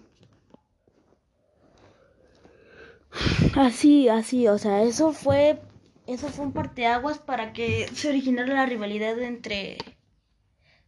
Así, 3.55 4.09
así, 4.09 4.47
o 4.47 4.57
sea, 4.57 4.81
eso 4.81 5.13
fue, 5.13 5.61
eso 6.07 6.29
fue 6.29 6.45
un 6.45 6.53
parteaguas 6.53 7.19
para 7.19 7.53
que 7.53 7.87
se 7.93 8.09
originara 8.09 8.51
la 8.55 8.65
rivalidad 8.65 9.19
entre 9.19 9.77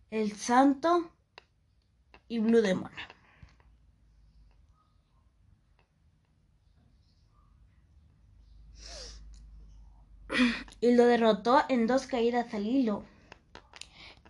el 0.09 0.31
Santo 0.31 1.11
y 2.27 2.39
Blue 2.39 2.61
Demon. 2.61 2.89
Y 10.79 10.93
lo 10.93 11.05
derrotó 11.05 11.61
en 11.69 11.87
dos 11.87 12.07
caídas 12.07 12.53
al 12.53 12.65
hilo. 12.65 13.03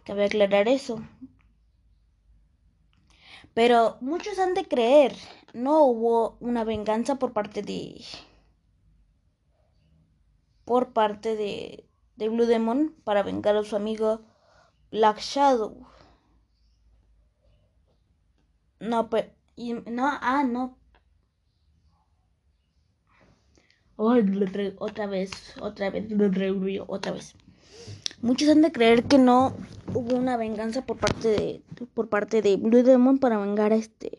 Cabe 0.03 0.25
aclarar 0.25 0.67
eso. 0.67 1.01
Pero 3.53 3.97
muchos 4.01 4.39
han 4.39 4.53
de 4.53 4.65
creer, 4.67 5.15
no 5.53 5.83
hubo 5.83 6.37
una 6.39 6.63
venganza 6.63 7.15
por 7.15 7.33
parte 7.33 7.61
de... 7.61 8.01
por 10.63 10.93
parte 10.93 11.35
de, 11.35 11.85
de 12.15 12.29
Blue 12.29 12.45
Demon 12.45 12.95
para 13.03 13.23
vengar 13.23 13.55
a 13.57 13.63
su 13.63 13.75
amigo 13.75 14.21
Black 14.89 15.19
Shadow. 15.19 15.85
No, 18.79 19.09
pero... 19.09 19.29
no, 19.85 20.07
ah, 20.21 20.43
no, 20.43 20.77
otra 24.01 25.07
vez, 25.07 25.53
otra 25.59 25.89
vez, 25.89 26.05
otra 26.87 27.11
vez. 27.11 27.35
Muchos 28.21 28.49
han 28.49 28.61
de 28.61 28.71
creer 28.71 29.03
que 29.03 29.17
no 29.17 29.53
hubo 29.93 30.15
una 30.15 30.37
venganza 30.37 30.85
por 30.85 30.97
parte 30.97 31.27
de 31.27 31.61
por 31.93 32.09
parte 32.09 32.41
de 32.41 32.55
Blue 32.57 32.83
Demon 32.83 33.17
para 33.17 33.37
vengar 33.37 33.73
a 33.73 33.75
este 33.75 34.17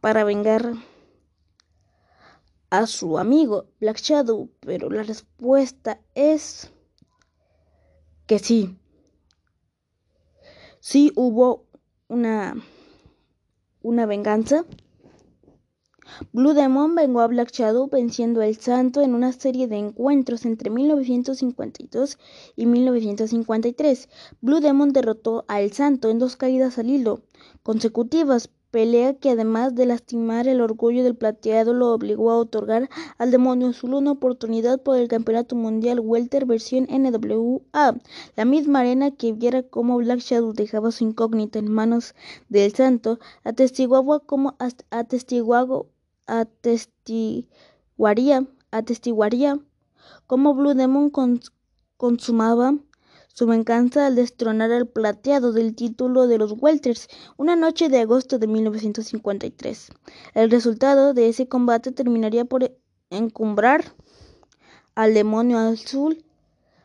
para 0.00 0.24
vengar 0.24 0.74
a 2.70 2.86
su 2.86 3.18
amigo 3.18 3.66
Black 3.80 3.98
Shadow, 3.98 4.50
pero 4.60 4.90
la 4.90 5.02
respuesta 5.02 6.00
es 6.14 6.72
que 8.26 8.38
sí. 8.38 8.76
Sí 10.80 11.12
hubo 11.14 11.66
una 12.08 12.56
una 13.82 14.06
venganza. 14.06 14.64
Blue 16.32 16.54
Demon 16.54 16.94
vengó 16.94 17.20
a 17.20 17.26
Black 17.26 17.52
Shadow 17.52 17.88
venciendo 17.88 18.40
al 18.40 18.56
Santo 18.56 19.00
en 19.02 19.14
una 19.14 19.32
serie 19.32 19.68
de 19.68 19.76
encuentros 19.76 20.44
entre 20.44 20.70
1952 20.70 22.18
y 22.56 22.66
1953. 22.66 24.08
Blue 24.40 24.60
Demon 24.60 24.92
derrotó 24.92 25.44
al 25.48 25.72
Santo 25.72 26.10
en 26.10 26.18
dos 26.18 26.36
caídas 26.36 26.78
al 26.78 26.90
hilo 26.90 27.22
consecutivas, 27.62 28.50
pelea 28.74 29.14
que 29.14 29.30
además 29.30 29.76
de 29.76 29.86
lastimar 29.86 30.48
el 30.48 30.60
orgullo 30.60 31.04
del 31.04 31.14
plateado 31.14 31.72
lo 31.72 31.92
obligó 31.92 32.32
a 32.32 32.38
otorgar 32.38 32.90
al 33.18 33.30
demonio 33.30 33.68
azul 33.68 33.94
una 33.94 34.10
oportunidad 34.10 34.82
por 34.82 34.96
el 34.96 35.06
campeonato 35.06 35.54
mundial 35.54 36.00
welter 36.00 36.44
versión 36.44 36.88
NWA, 36.90 37.96
la 38.34 38.44
misma 38.44 38.80
arena 38.80 39.12
que 39.12 39.32
viera 39.32 39.62
cómo 39.62 39.98
Black 39.98 40.18
Shadow 40.18 40.52
dejaba 40.52 40.90
su 40.90 41.04
incógnita 41.04 41.60
en 41.60 41.70
manos 41.70 42.16
del 42.48 42.74
santo, 42.74 43.20
atestiguaba 43.44 44.18
como 44.18 44.56
atestiguado 44.90 45.86
atestiguaría, 46.26 48.46
atestiguaría 48.70 49.58
cómo 50.26 50.54
Blue 50.54 50.74
Demon 50.74 51.10
consumaba 51.96 52.74
su 53.34 53.46
venganza 53.46 54.06
al 54.06 54.14
destronar 54.14 54.70
al 54.70 54.86
plateado 54.86 55.52
del 55.52 55.74
título 55.74 56.28
de 56.28 56.38
los 56.38 56.54
Welters 56.56 57.08
una 57.36 57.56
noche 57.56 57.88
de 57.88 58.00
agosto 58.00 58.38
de 58.38 58.46
1953. 58.46 59.90
El 60.34 60.50
resultado 60.50 61.14
de 61.14 61.28
ese 61.28 61.48
combate 61.48 61.90
terminaría 61.90 62.44
por 62.44 62.72
encumbrar 63.10 63.92
al 64.94 65.14
demonio 65.14 65.58
azul 65.58 66.24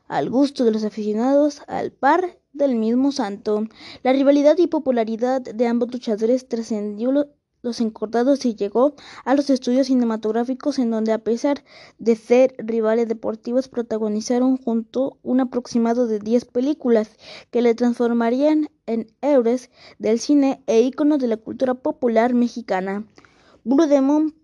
al 0.07 0.31
gusto 0.31 0.65
de 0.65 0.71
los 0.71 0.83
aficionados 0.83 1.61
al 1.67 1.91
par 1.91 2.39
del 2.51 2.75
mismo 2.75 3.11
santo. 3.11 3.65
La 4.01 4.11
rivalidad 4.11 4.57
y 4.57 4.65
popularidad 4.65 5.41
de 5.41 5.67
ambos 5.67 5.91
luchadores 5.91 6.47
trascendió 6.47 7.27
los 7.61 7.81
encordados 7.81 8.45
y 8.45 8.55
llegó 8.55 8.93
a 9.25 9.35
los 9.35 9.49
estudios 9.49 9.87
cinematográficos 9.87 10.79
en 10.79 10.91
donde 10.91 11.11
a 11.11 11.19
pesar 11.19 11.63
de 11.97 12.15
ser 12.15 12.55
rivales 12.57 13.07
deportivos 13.07 13.67
protagonizaron 13.67 14.57
junto 14.57 15.17
un 15.23 15.41
aproximado 15.41 16.07
de 16.07 16.19
10 16.19 16.45
películas 16.45 17.11
que 17.51 17.61
le 17.61 17.75
transformarían 17.75 18.69
en 18.85 19.07
héroes 19.21 19.69
del 19.97 20.19
cine 20.19 20.63
e 20.67 20.81
íconos 20.81 21.19
de 21.19 21.27
la 21.27 21.37
cultura 21.37 21.73
popular 21.73 22.33
mexicana. 22.33 23.05
Blue 23.63 23.87
Demon 23.87 24.35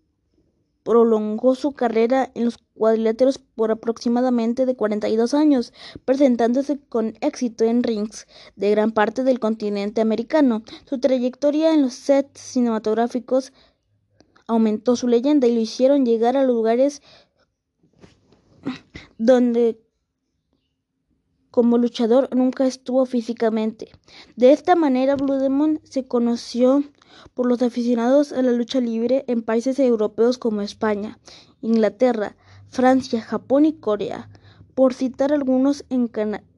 prolongó 0.83 1.55
su 1.55 1.71
carrera 1.71 2.31
en 2.35 2.45
los 2.45 2.59
cuadriláteros 2.75 3.39
por 3.39 3.71
aproximadamente 3.71 4.65
de 4.65 4.75
42 4.75 5.33
años, 5.33 5.73
presentándose 6.03 6.77
con 6.89 7.15
éxito 7.21 7.63
en 7.63 7.83
rings 7.83 8.27
de 8.55 8.71
gran 8.71 8.91
parte 8.91 9.23
del 9.23 9.39
continente 9.39 10.01
americano. 10.01 10.63
Su 10.85 10.99
trayectoria 10.99 11.73
en 11.73 11.81
los 11.81 11.93
sets 11.93 12.39
cinematográficos 12.39 13.53
aumentó 14.47 14.95
su 14.95 15.07
leyenda 15.07 15.47
y 15.47 15.55
lo 15.55 15.61
hicieron 15.61 16.05
llegar 16.05 16.37
a 16.37 16.43
lugares 16.43 17.01
donde 19.17 19.79
como 21.49 21.77
luchador 21.77 22.27
nunca 22.35 22.67
estuvo 22.67 23.05
físicamente. 23.05 23.89
De 24.35 24.51
esta 24.51 24.75
manera 24.75 25.15
Blue 25.15 25.35
Demon 25.35 25.79
se 25.83 26.05
conoció 26.05 26.83
por 27.33 27.45
los 27.45 27.61
aficionados 27.61 28.33
a 28.33 28.41
la 28.41 28.51
lucha 28.51 28.81
libre 28.81 29.23
en 29.27 29.41
países 29.41 29.79
europeos 29.79 30.37
como 30.37 30.61
España, 30.61 31.17
Inglaterra, 31.61 32.35
Francia, 32.75 33.21
Japón 33.21 33.65
y 33.65 33.71
Corea, 33.71 34.27
por 34.73 34.93
citar 34.93 35.31
algunos 35.31 35.85
en 35.89 36.11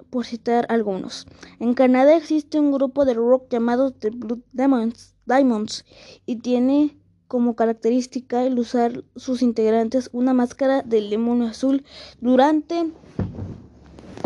por 0.09 0.25
citar 0.25 0.65
algunos. 0.69 1.27
En 1.59 1.75
Canadá 1.75 2.17
existe 2.17 2.59
un 2.59 2.71
grupo 2.71 3.05
de 3.05 3.13
rock 3.13 3.51
llamado 3.51 3.91
The 3.91 4.09
Blue 4.09 4.41
Diamonds, 4.51 5.85
y 6.25 6.37
tiene 6.37 6.97
como 7.27 7.55
característica 7.55 8.43
el 8.45 8.57
usar 8.57 9.03
sus 9.15 9.43
integrantes 9.43 10.09
una 10.11 10.33
máscara 10.33 10.81
de 10.81 11.01
limón 11.01 11.43
azul 11.43 11.85
durante 12.19 12.91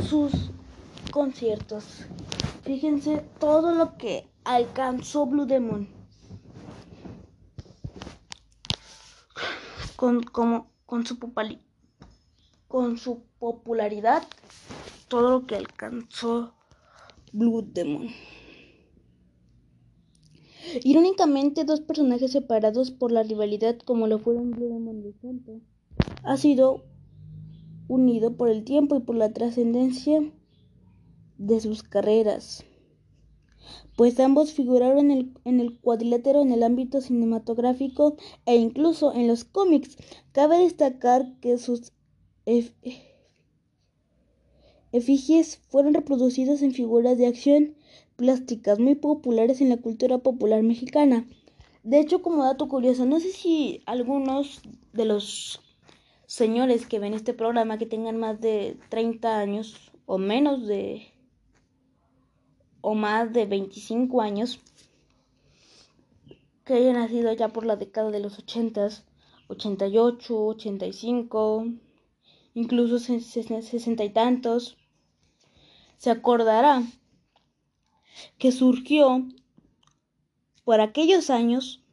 sus 0.07 0.31
conciertos. 1.11 2.05
Fíjense 2.63 3.25
todo 3.37 3.75
lo 3.75 3.97
que 3.97 4.29
alcanzó 4.45 5.25
Blue 5.25 5.45
Demon. 5.45 5.89
Con, 9.97 10.23
como, 10.23 10.71
con, 10.85 11.05
su 11.05 11.19
con 12.71 12.97
su 12.97 13.23
popularidad, 13.37 14.23
todo 15.09 15.29
lo 15.29 15.45
que 15.45 15.57
alcanzó 15.57 16.53
Blue 17.33 17.61
Demon. 17.61 18.07
Irónicamente, 20.81 21.65
dos 21.65 21.81
personajes 21.81 22.31
separados 22.31 22.91
por 22.91 23.11
la 23.11 23.23
rivalidad, 23.23 23.77
como 23.79 24.07
lo 24.07 24.19
fueron 24.19 24.51
Blue 24.51 24.69
Demon 24.69 25.05
y 25.05 25.11
Santo, 25.21 25.59
ha 26.23 26.37
sido 26.37 26.85
unido 27.89 28.37
por 28.37 28.47
el 28.47 28.63
tiempo 28.63 28.95
y 28.95 29.01
por 29.01 29.17
la 29.17 29.33
trascendencia 29.33 30.31
de 31.37 31.59
sus 31.59 31.83
carreras, 31.83 32.63
pues 33.97 34.17
ambos 34.21 34.53
figuraron 34.53 35.11
en 35.11 35.59
el, 35.59 35.79
cuadrilátero 35.79 36.41
en 36.41 36.53
el 36.53 36.63
ámbito 36.63 37.01
cinematográfico 37.01 38.15
e 38.45 38.55
incluso 38.55 39.13
en 39.13 39.27
los 39.27 39.43
cómics. 39.43 39.97
Cabe 40.31 40.59
destacar 40.59 41.37
que 41.41 41.57
sus 41.57 41.91
efigies 44.91 45.57
fueron 45.69 45.93
reproducidas 45.93 46.61
en 46.61 46.73
figuras 46.73 47.17
de 47.17 47.27
acción 47.27 47.75
plásticas 48.15 48.79
muy 48.79 48.95
populares 48.95 49.61
en 49.61 49.69
la 49.69 49.77
cultura 49.77 50.19
popular 50.19 50.61
mexicana. 50.63 51.25
De 51.83 51.99
hecho, 51.99 52.21
como 52.21 52.43
dato 52.43 52.67
curioso, 52.67 53.05
no 53.05 53.19
sé 53.19 53.31
si 53.31 53.81
algunos 53.85 54.61
de 54.93 55.05
los 55.05 55.61
señores 56.27 56.85
que 56.85 56.99
ven 56.99 57.13
este 57.13 57.33
programa 57.33 57.77
que 57.77 57.85
tengan 57.85 58.17
más 58.17 58.39
de 58.39 58.77
30 58.89 59.39
años 59.39 59.91
o 60.05 60.17
menos 60.17 60.67
de 60.67 61.07
o 62.81 62.95
más 62.95 63.33
de 63.33 63.45
25 63.45 64.21
años 64.21 64.59
que 66.65 66.75
haya 66.75 66.93
nacido 66.93 67.33
ya 67.33 67.49
por 67.49 67.65
la 67.65 67.75
década 67.75 68.11
de 68.11 68.19
los 68.19 68.37
80, 68.37 68.89
88, 69.47 70.45
85, 70.45 71.65
incluso 72.53 72.99
sesenta 72.99 74.03
y 74.03 74.09
tantos, 74.09 74.77
se 75.97 76.09
acordará 76.09 76.83
que 78.37 78.51
surgió 78.51 79.25
por 80.63 80.81
aquellos 80.81 81.29
años, 81.29 81.83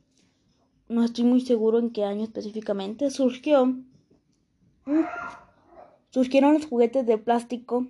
no 0.89 1.05
estoy 1.05 1.25
muy 1.25 1.41
seguro 1.41 1.79
en 1.79 1.91
qué 1.91 2.05
año 2.05 2.25
específicamente, 2.25 3.11
surgió, 3.11 3.77
surgieron 6.11 6.55
los 6.55 6.67
juguetes 6.67 7.07
de 7.07 7.19
plástico 7.19 7.87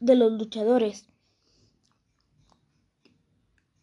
de 0.00 0.16
los 0.16 0.32
luchadores. 0.32 1.06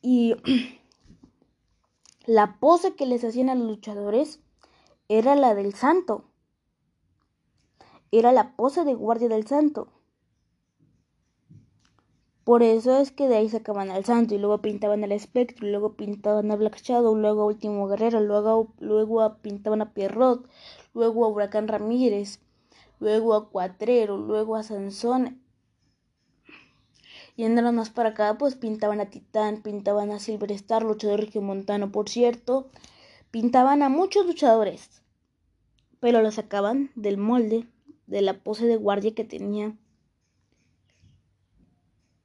Y 0.02 0.36
la 2.26 2.60
pose 2.60 2.96
que 2.96 3.06
les 3.06 3.24
hacían 3.24 3.50
a 3.50 3.56
los 3.56 3.68
luchadores 3.68 4.40
era 5.08 5.36
la 5.36 5.56
del 5.56 5.74
santo. 5.74 6.26
Era 8.12 8.32
la 8.32 8.56
pose 8.56 8.84
de 8.84 8.94
guardia 8.94 9.30
del 9.30 9.48
santo. 9.48 9.88
Por 12.44 12.62
eso 12.62 12.98
es 13.00 13.12
que 13.12 13.28
de 13.28 13.38
ahí 13.38 13.50
sacaban 13.50 13.90
al 13.90 14.06
santo 14.06 14.36
y 14.36 14.38
luego 14.38 14.62
pintaban 14.62 15.04
al 15.04 15.12
espectro, 15.12 15.68
y 15.68 15.72
luego 15.72 15.94
pintaban 15.94 16.52
a 16.52 16.56
Black 16.56 16.78
Shadow, 16.78 17.16
luego 17.16 17.42
a 17.42 17.46
Último 17.46 17.88
Guerrero, 17.88 18.22
luego, 18.22 18.74
luego 18.80 19.38
pintaban 19.42 19.82
a 19.82 19.94
Pierrot, 19.94 20.48
luego 20.94 21.26
a 21.26 21.30
Huracán 21.30 21.68
Ramírez, 21.68 22.40
luego 23.00 23.34
a 23.34 23.50
Cuatrero, 23.50 24.18
luego 24.18 24.56
a 24.56 24.64
Sansón, 24.64 25.42
y 27.38 27.44
andaron 27.44 27.76
más 27.76 27.90
para 27.90 28.10
acá, 28.10 28.38
pues 28.38 28.56
pintaban 28.56 29.02
a 29.02 29.10
Titán, 29.10 29.62
pintaban 29.62 30.12
a 30.12 30.20
Silver 30.20 30.52
Star, 30.54 30.84
luchador 30.84 31.28
Montano, 31.42 31.92
por 31.92 32.10
cierto. 32.10 32.70
Pintaban 33.30 33.84
a 33.84 33.90
muchos 33.90 34.26
luchadores, 34.26 35.02
pero 36.00 36.22
lo 36.22 36.32
sacaban 36.32 36.92
del 36.96 37.18
molde, 37.18 37.68
de 38.08 38.22
la 38.22 38.44
pose 38.44 38.66
de 38.66 38.78
guardia 38.78 39.14
que 39.14 39.24
tenía 39.24 39.78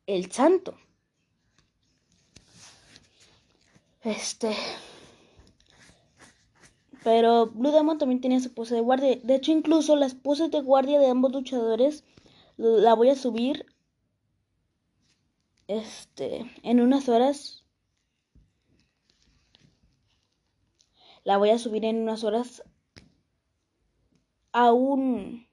el 0.07 0.31
santo. 0.31 0.77
Este. 4.03 4.57
Pero 7.05 7.47
Blue 7.47 7.71
Demon 7.71 7.99
también 7.99 8.21
tenía 8.21 8.41
su 8.41 8.53
pose 8.53 8.75
de 8.75 8.81
guardia. 8.81 9.17
De 9.23 9.35
hecho, 9.35 9.53
incluso 9.53 9.97
las 9.97 10.15
poses 10.15 10.51
de 10.51 10.61
guardia 10.61 10.99
de 10.99 11.09
ambos 11.09 11.33
luchadores 11.33 12.05
la 12.57 12.95
voy 12.95 13.09
a 13.09 13.17
subir 13.17 13.67
este 15.67 16.51
en 16.63 16.81
unas 16.81 17.09
horas 17.09 17.65
la 21.25 21.37
voy 21.37 21.51
a 21.51 21.59
subir 21.59 21.85
en 21.85 22.03
unas 22.03 22.25
horas 22.25 22.63
a 24.53 24.73
un 24.73 25.50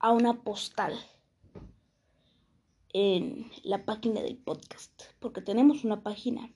a 0.00 0.12
una 0.12 0.42
postal 0.42 0.98
en 2.92 3.50
la 3.62 3.84
página 3.84 4.22
del 4.22 4.36
podcast 4.36 5.02
porque 5.20 5.40
tenemos 5.40 5.84
una 5.84 6.02
página. 6.02 6.50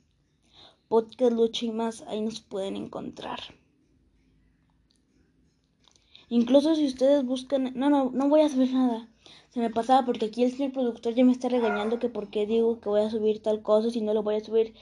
Podcast 0.88 1.32
lucha 1.32 1.66
y 1.66 1.70
más 1.70 2.02
ahí 2.02 2.20
nos 2.20 2.40
pueden 2.40 2.76
encontrar. 2.76 3.40
Incluso 6.28 6.74
si 6.74 6.86
ustedes 6.86 7.24
buscan 7.24 7.72
no 7.74 7.90
no 7.90 8.10
no 8.10 8.28
voy 8.28 8.42
a 8.42 8.48
subir 8.48 8.72
nada. 8.72 9.08
Se 9.50 9.60
me 9.60 9.70
pasaba 9.70 10.04
porque 10.04 10.26
aquí 10.26 10.44
el 10.44 10.52
señor 10.52 10.72
productor 10.72 11.14
ya 11.14 11.24
me 11.24 11.32
está 11.32 11.48
regañando 11.48 11.98
que 11.98 12.08
por 12.08 12.30
qué 12.30 12.46
digo 12.46 12.80
que 12.80 12.88
voy 12.88 13.02
a 13.02 13.10
subir 13.10 13.42
tal 13.42 13.62
cosa 13.62 13.90
si 13.90 14.00
no 14.00 14.14
lo 14.14 14.22
voy 14.22 14.36
a 14.36 14.44
subir. 14.44 14.74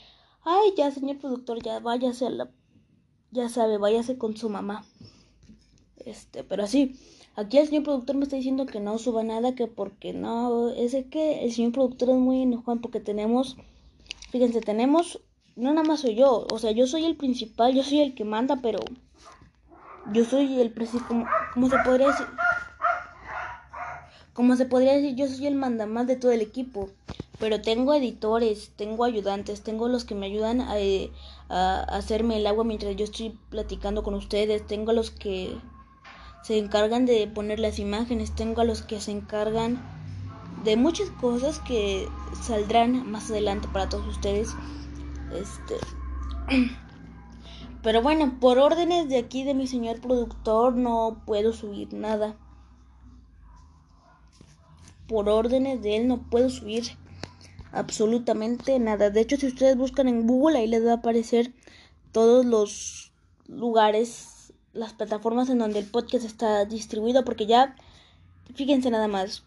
Ay 0.42 0.72
ya 0.76 0.90
señor 0.90 1.18
productor 1.18 1.62
ya 1.62 1.80
váyase 1.80 2.26
a 2.26 2.30
la 2.30 2.50
ya 3.30 3.48
sabe, 3.48 3.78
váyase 3.78 4.18
con 4.18 4.36
su 4.36 4.48
mamá. 4.48 4.84
Este, 6.04 6.44
pero 6.44 6.64
así, 6.64 6.96
aquí 7.40 7.59
el 7.59 7.66
señor 7.66 7.85
productor 7.85 8.16
me 8.16 8.24
está 8.24 8.37
diciendo 8.37 8.66
que 8.66 8.81
no 8.81 8.98
suba 8.98 9.22
nada, 9.22 9.55
que 9.55 9.66
porque 9.66 10.12
no, 10.12 10.68
es 10.70 10.96
que 11.11 11.44
el 11.44 11.53
señor 11.53 11.72
productor 11.72 12.11
es 12.11 12.16
muy 12.16 12.42
enojado 12.42 12.81
porque 12.81 13.00
tenemos, 13.00 13.57
fíjense, 14.31 14.61
tenemos, 14.61 15.20
no 15.57 15.72
nada 15.72 15.87
más 15.87 16.00
soy 16.00 16.14
yo, 16.14 16.46
o 16.53 16.59
sea, 16.59 16.70
yo 16.72 16.87
soy 16.87 17.05
el 17.07 17.16
principal, 17.16 17.74
yo 17.74 17.83
soy 17.83 18.00
el 18.00 18.14
que 18.14 18.24
manda, 18.24 18.61
pero 18.62 18.81
yo 20.12 20.24
soy 20.24 20.61
el 20.61 20.70
principal, 20.70 21.26
¿cómo, 21.55 21.68
se 21.68 21.79
podría 21.85 22.09
decir? 22.09 22.26
Como 24.33 24.57
se 24.57 24.66
podría 24.66 24.92
decir, 24.94 25.16
yo 25.16 25.26
soy 25.26 25.46
el 25.46 25.55
mandamás 25.55 26.07
de 26.07 26.16
todo 26.16 26.33
el 26.33 26.40
equipo. 26.40 26.88
Pero 27.38 27.62
tengo 27.62 27.94
editores, 27.94 28.72
tengo 28.76 29.05
ayudantes, 29.05 29.62
tengo 29.62 29.88
los 29.88 30.05
que 30.05 30.14
me 30.14 30.26
ayudan 30.26 30.61
a, 30.61 30.74
a 31.48 31.81
hacerme 31.96 32.37
el 32.37 32.46
agua 32.46 32.64
mientras 32.64 32.94
yo 32.96 33.05
estoy 33.05 33.38
platicando 33.48 34.03
con 34.03 34.12
ustedes, 34.12 34.66
tengo 34.66 34.92
los 34.92 35.11
que 35.11 35.57
se 36.42 36.59
encargan 36.59 37.07
de 37.07 37.26
poner 37.26 37.59
las 37.59 37.79
imágenes, 37.79 38.35
tengo 38.35 38.61
a 38.61 38.64
los 38.64 38.83
que 38.83 39.00
se 39.00 39.12
encargan 39.12 39.81
de 40.64 40.76
muchas 40.76 41.11
cosas 41.11 41.59
que 41.61 42.09
saldrán 42.42 43.11
más 43.11 43.31
adelante 43.31 43.68
para 43.72 43.88
todos 43.88 44.07
ustedes. 44.07 44.55
Este 45.33 45.76
Pero 47.83 48.03
bueno, 48.03 48.38
por 48.40 48.59
órdenes 48.59 49.09
de 49.09 49.16
aquí 49.16 49.42
de 49.42 49.55
mi 49.55 49.66
señor 49.66 50.00
productor 50.00 50.74
no 50.74 51.22
puedo 51.24 51.53
subir 51.53 51.94
nada. 51.94 52.37
Por 55.09 55.29
órdenes 55.31 55.81
de 55.83 55.96
él 55.96 56.07
no 56.07 56.18
puedo 56.29 56.50
subir 56.50 56.85
absolutamente 57.72 58.79
nada. 58.79 59.09
De 59.09 59.20
hecho, 59.20 59.38
si 59.38 59.46
ustedes 59.46 59.76
buscan 59.76 60.09
en 60.09 60.26
Google, 60.26 60.59
ahí 60.59 60.66
les 60.66 60.85
va 60.85 60.92
a 60.92 60.96
aparecer 60.96 61.55
todos 62.12 62.44
los 62.44 63.12
lugares, 63.46 64.29
las 64.72 64.92
plataformas 64.92 65.48
en 65.50 65.59
donde 65.59 65.80
el 65.80 65.87
podcast 65.87 66.24
está 66.24 66.64
distribuido, 66.64 67.24
porque 67.24 67.46
ya, 67.46 67.76
fíjense 68.54 68.90
nada 68.90 69.09
más, 69.09 69.42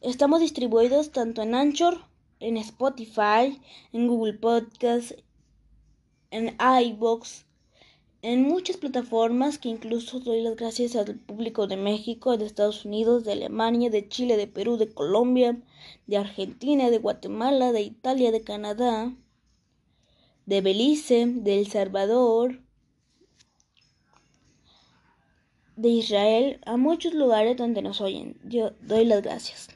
estamos 0.00 0.40
distribuidos 0.40 1.10
tanto 1.10 1.42
en 1.42 1.54
Anchor, 1.54 1.98
en 2.40 2.56
Spotify, 2.56 3.60
en 3.92 4.08
Google 4.08 4.34
Podcast, 4.34 5.12
en 6.30 6.56
iBox, 6.84 7.44
en 8.22 8.42
muchas 8.42 8.76
plataformas 8.76 9.58
que 9.58 9.68
incluso 9.68 10.20
doy 10.20 10.42
las 10.42 10.56
gracias 10.56 10.96
al 10.96 11.16
público 11.16 11.66
de 11.66 11.76
México, 11.76 12.36
de 12.36 12.46
Estados 12.46 12.84
Unidos, 12.84 13.24
de 13.24 13.32
Alemania, 13.32 13.90
de 13.90 14.08
Chile, 14.08 14.36
de 14.36 14.46
Perú, 14.46 14.76
de 14.76 14.92
Colombia, 14.92 15.60
de 16.06 16.16
Argentina, 16.16 16.88
de 16.88 16.98
Guatemala, 16.98 17.72
de 17.72 17.82
Italia, 17.82 18.30
de 18.30 18.42
Canadá, 18.42 19.12
de 20.46 20.60
Belice, 20.60 21.26
de 21.26 21.58
El 21.58 21.66
Salvador, 21.66 22.60
de 25.82 25.88
Israel, 25.88 26.60
a 26.64 26.76
muchos 26.76 27.12
lugares 27.12 27.56
donde 27.56 27.82
nos 27.82 28.00
oyen. 28.00 28.36
Yo 28.44 28.72
doy 28.80 29.04
las 29.04 29.20
gracias. 29.22 29.68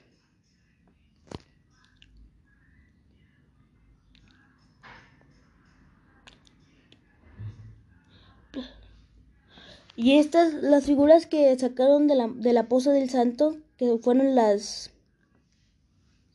Y 9.96 10.18
estas, 10.18 10.52
las 10.54 10.84
figuras 10.84 11.26
que 11.26 11.58
sacaron 11.58 12.06
de 12.06 12.14
la, 12.14 12.28
de 12.28 12.52
la 12.52 12.68
poza 12.68 12.92
del 12.92 13.10
santo, 13.10 13.56
que 13.78 13.98
fueron 13.98 14.34
las, 14.34 14.92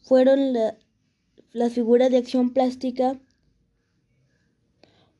fueron 0.03 0.53
la, 0.53 0.77
las 1.53 1.71
figuras 1.71 2.09
de 2.09 2.17
acción 2.17 2.51
plástica 2.51 3.19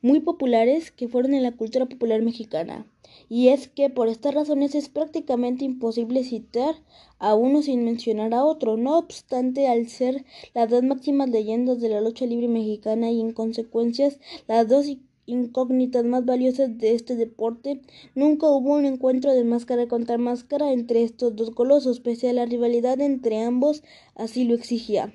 muy 0.02 0.20
populares 0.20 0.92
que 0.92 1.08
fueron 1.08 1.34
en 1.34 1.44
la 1.44 1.52
cultura 1.52 1.86
popular 1.86 2.22
mexicana. 2.22 2.86
Y 3.30 3.50
es 3.50 3.68
que 3.68 3.90
por 3.90 4.08
estas 4.08 4.34
razones 4.34 4.76
es 4.76 4.90
prácticamente 4.90 5.66
imposible 5.66 6.24
citar 6.24 6.76
a 7.20 7.36
uno 7.36 7.62
sin 7.62 7.84
mencionar 7.86 8.34
a 8.34 8.44
otro. 8.44 8.78
No 8.78 8.98
obstante, 8.98 9.68
al 9.68 9.88
ser 9.88 10.26
las 10.54 10.70
dos 10.70 10.84
máximas 10.84 11.30
leyendas 11.30 11.80
de 11.80 11.90
la 11.90 12.02
lucha 12.02 12.26
libre 12.26 12.48
mexicana 12.48 13.12
y 13.12 13.22
en 13.22 13.34
consecuencias 13.34 14.20
las 14.48 14.68
dos 14.68 14.88
incógnitas 15.26 16.04
más 16.04 16.26
valiosas 16.26 16.78
de 16.78 16.94
este 16.94 17.16
deporte, 17.16 17.82
nunca 18.16 18.50
hubo 18.50 18.74
un 18.74 18.86
encuentro 18.86 19.34
de 19.34 19.44
máscara 19.44 19.88
contra 19.88 20.18
máscara 20.18 20.72
entre 20.74 21.04
estos 21.04 21.36
dos 21.36 21.52
colosos, 21.52 22.00
pese 22.00 22.30
a 22.30 22.34
la 22.34 22.46
rivalidad 22.46 23.00
entre 23.00 23.42
ambos, 23.42 23.84
así 24.16 24.44
lo 24.44 24.56
exigía. 24.56 25.14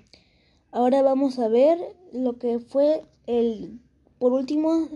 Ahora 0.71 1.03
vamos 1.03 1.39
a 1.39 1.49
ver 1.49 1.79
lo 2.13 2.39
que 2.39 2.59
fue 2.61 3.03
el, 3.27 3.81
por 4.19 4.33
último, 4.33 4.89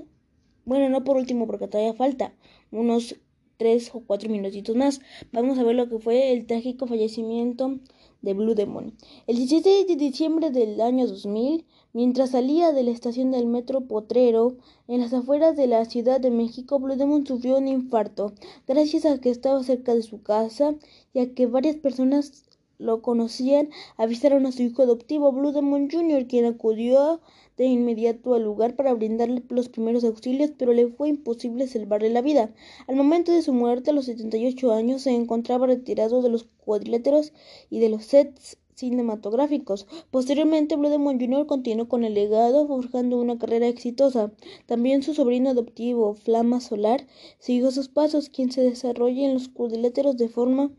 bueno, 0.64 0.88
no 0.88 1.04
por 1.04 1.16
último 1.16 1.46
porque 1.46 1.68
todavía 1.68 1.94
falta, 1.94 2.35
unos 2.70 3.16
tres 3.56 3.90
o 3.94 4.00
cuatro 4.00 4.30
minutitos 4.30 4.74
más. 4.74 5.00
Vamos 5.33 5.59
a 5.59 5.62
ver 5.64 5.74
lo 5.74 5.88
que 5.88 5.98
fue 5.98 6.33
el 6.33 6.46
trágico 6.46 6.87
fallecimiento 6.87 7.78
de 8.22 8.35
Blue 8.35 8.54
Demon. 8.54 8.94
El 9.26 9.37
16 9.37 9.87
de 9.87 9.96
diciembre 9.96 10.50
del 10.50 10.80
año 10.80 11.06
2000, 11.06 11.66
Mientras 11.92 12.30
salía 12.30 12.70
de 12.70 12.85
la 12.85 12.92
estación 12.92 13.33
del 13.33 13.48
metro 13.48 13.80
Potrero, 13.80 14.56
en 14.87 15.00
las 15.00 15.12
afueras 15.12 15.56
de 15.56 15.66
la 15.66 15.85
Ciudad 15.87 16.20
de 16.20 16.30
México, 16.30 16.78
Blue 16.78 16.94
Demon 16.94 17.26
sufrió 17.26 17.59
un 17.59 17.66
infarto, 17.66 18.33
gracias 18.68 19.04
a 19.06 19.20
que 19.20 19.30
estaba 19.30 19.61
cerca 19.64 19.92
de 19.96 20.02
su 20.02 20.22
casa 20.22 20.76
y 21.12 21.18
a 21.18 21.35
que 21.35 21.46
varias 21.46 21.74
personas 21.74 22.44
lo 22.80 23.02
conocían, 23.02 23.68
avisaron 23.96 24.46
a 24.46 24.52
su 24.52 24.62
hijo 24.62 24.82
adoptivo 24.82 25.30
Blue 25.32 25.52
Jr., 25.52 26.26
quien 26.26 26.46
acudió 26.46 27.20
de 27.56 27.66
inmediato 27.66 28.32
al 28.34 28.44
lugar 28.44 28.74
para 28.74 28.94
brindarle 28.94 29.42
los 29.50 29.68
primeros 29.68 30.02
auxilios, 30.02 30.50
pero 30.56 30.72
le 30.72 30.88
fue 30.88 31.10
imposible 31.10 31.68
salvarle 31.68 32.08
la 32.08 32.22
vida. 32.22 32.54
Al 32.86 32.96
momento 32.96 33.32
de 33.32 33.42
su 33.42 33.52
muerte, 33.52 33.90
a 33.90 33.92
los 33.92 34.06
78 34.06 34.72
años, 34.72 35.02
se 35.02 35.10
encontraba 35.10 35.66
retirado 35.66 36.22
de 36.22 36.30
los 36.30 36.44
cuadriláteros 36.64 37.34
y 37.68 37.80
de 37.80 37.90
los 37.90 38.04
sets 38.06 38.56
cinematográficos. 38.76 39.86
Posteriormente, 40.10 40.76
Blue 40.76 40.88
Jr. 40.88 41.46
continuó 41.46 41.86
con 41.86 42.02
el 42.04 42.14
legado, 42.14 42.66
forjando 42.66 43.20
una 43.20 43.38
carrera 43.38 43.68
exitosa. 43.68 44.32
También 44.64 45.02
su 45.02 45.12
sobrino 45.12 45.50
adoptivo, 45.50 46.14
Flama 46.14 46.60
Solar, 46.60 47.06
siguió 47.38 47.70
sus 47.72 47.90
pasos, 47.90 48.30
quien 48.30 48.50
se 48.50 48.62
desarrolla 48.62 49.26
en 49.26 49.34
los 49.34 49.48
cuadriláteros 49.50 50.16
de 50.16 50.28
forma 50.28 50.70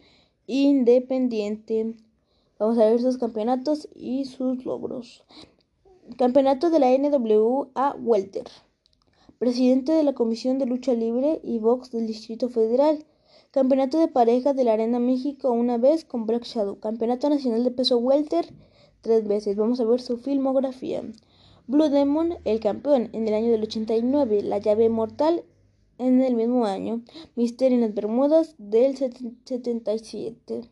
independiente. 0.47 1.95
Vamos 2.59 2.77
a 2.77 2.85
ver 2.85 2.99
sus 2.99 3.17
campeonatos 3.17 3.89
y 3.95 4.25
sus 4.25 4.65
logros. 4.65 5.23
Campeonato 6.17 6.69
de 6.69 6.79
la 6.79 6.89
NWA 6.97 7.95
Welter. 7.99 8.45
Presidente 9.39 9.91
de 9.93 10.03
la 10.03 10.13
Comisión 10.13 10.59
de 10.59 10.65
Lucha 10.65 10.93
Libre 10.93 11.39
y 11.43 11.59
Box 11.59 11.91
del 11.91 12.07
Distrito 12.07 12.49
Federal. 12.49 13.05
Campeonato 13.51 13.99
de 13.99 14.07
parejas 14.07 14.55
de 14.55 14.63
la 14.63 14.73
Arena 14.73 14.99
México 14.99 15.51
una 15.51 15.77
vez 15.77 16.05
con 16.05 16.25
Black 16.25 16.43
Shadow. 16.43 16.79
Campeonato 16.79 17.29
Nacional 17.29 17.63
de 17.63 17.71
Peso 17.71 17.97
Welter 17.97 18.47
tres 19.01 19.27
veces. 19.27 19.55
Vamos 19.55 19.79
a 19.79 19.85
ver 19.85 20.01
su 20.01 20.17
filmografía. 20.17 21.03
Blue 21.67 21.89
Demon, 21.89 22.37
el 22.45 22.59
campeón 22.59 23.09
en 23.13 23.27
el 23.27 23.33
año 23.33 23.51
del 23.51 23.63
89. 23.63 24.43
La 24.43 24.59
llave 24.59 24.89
mortal 24.89 25.43
en 26.01 26.21
el 26.21 26.35
mismo 26.35 26.65
año. 26.65 27.03
Misterio 27.35 27.75
en 27.75 27.81
las 27.81 27.93
Bermudas 27.93 28.55
del 28.57 28.97
77. 28.97 30.63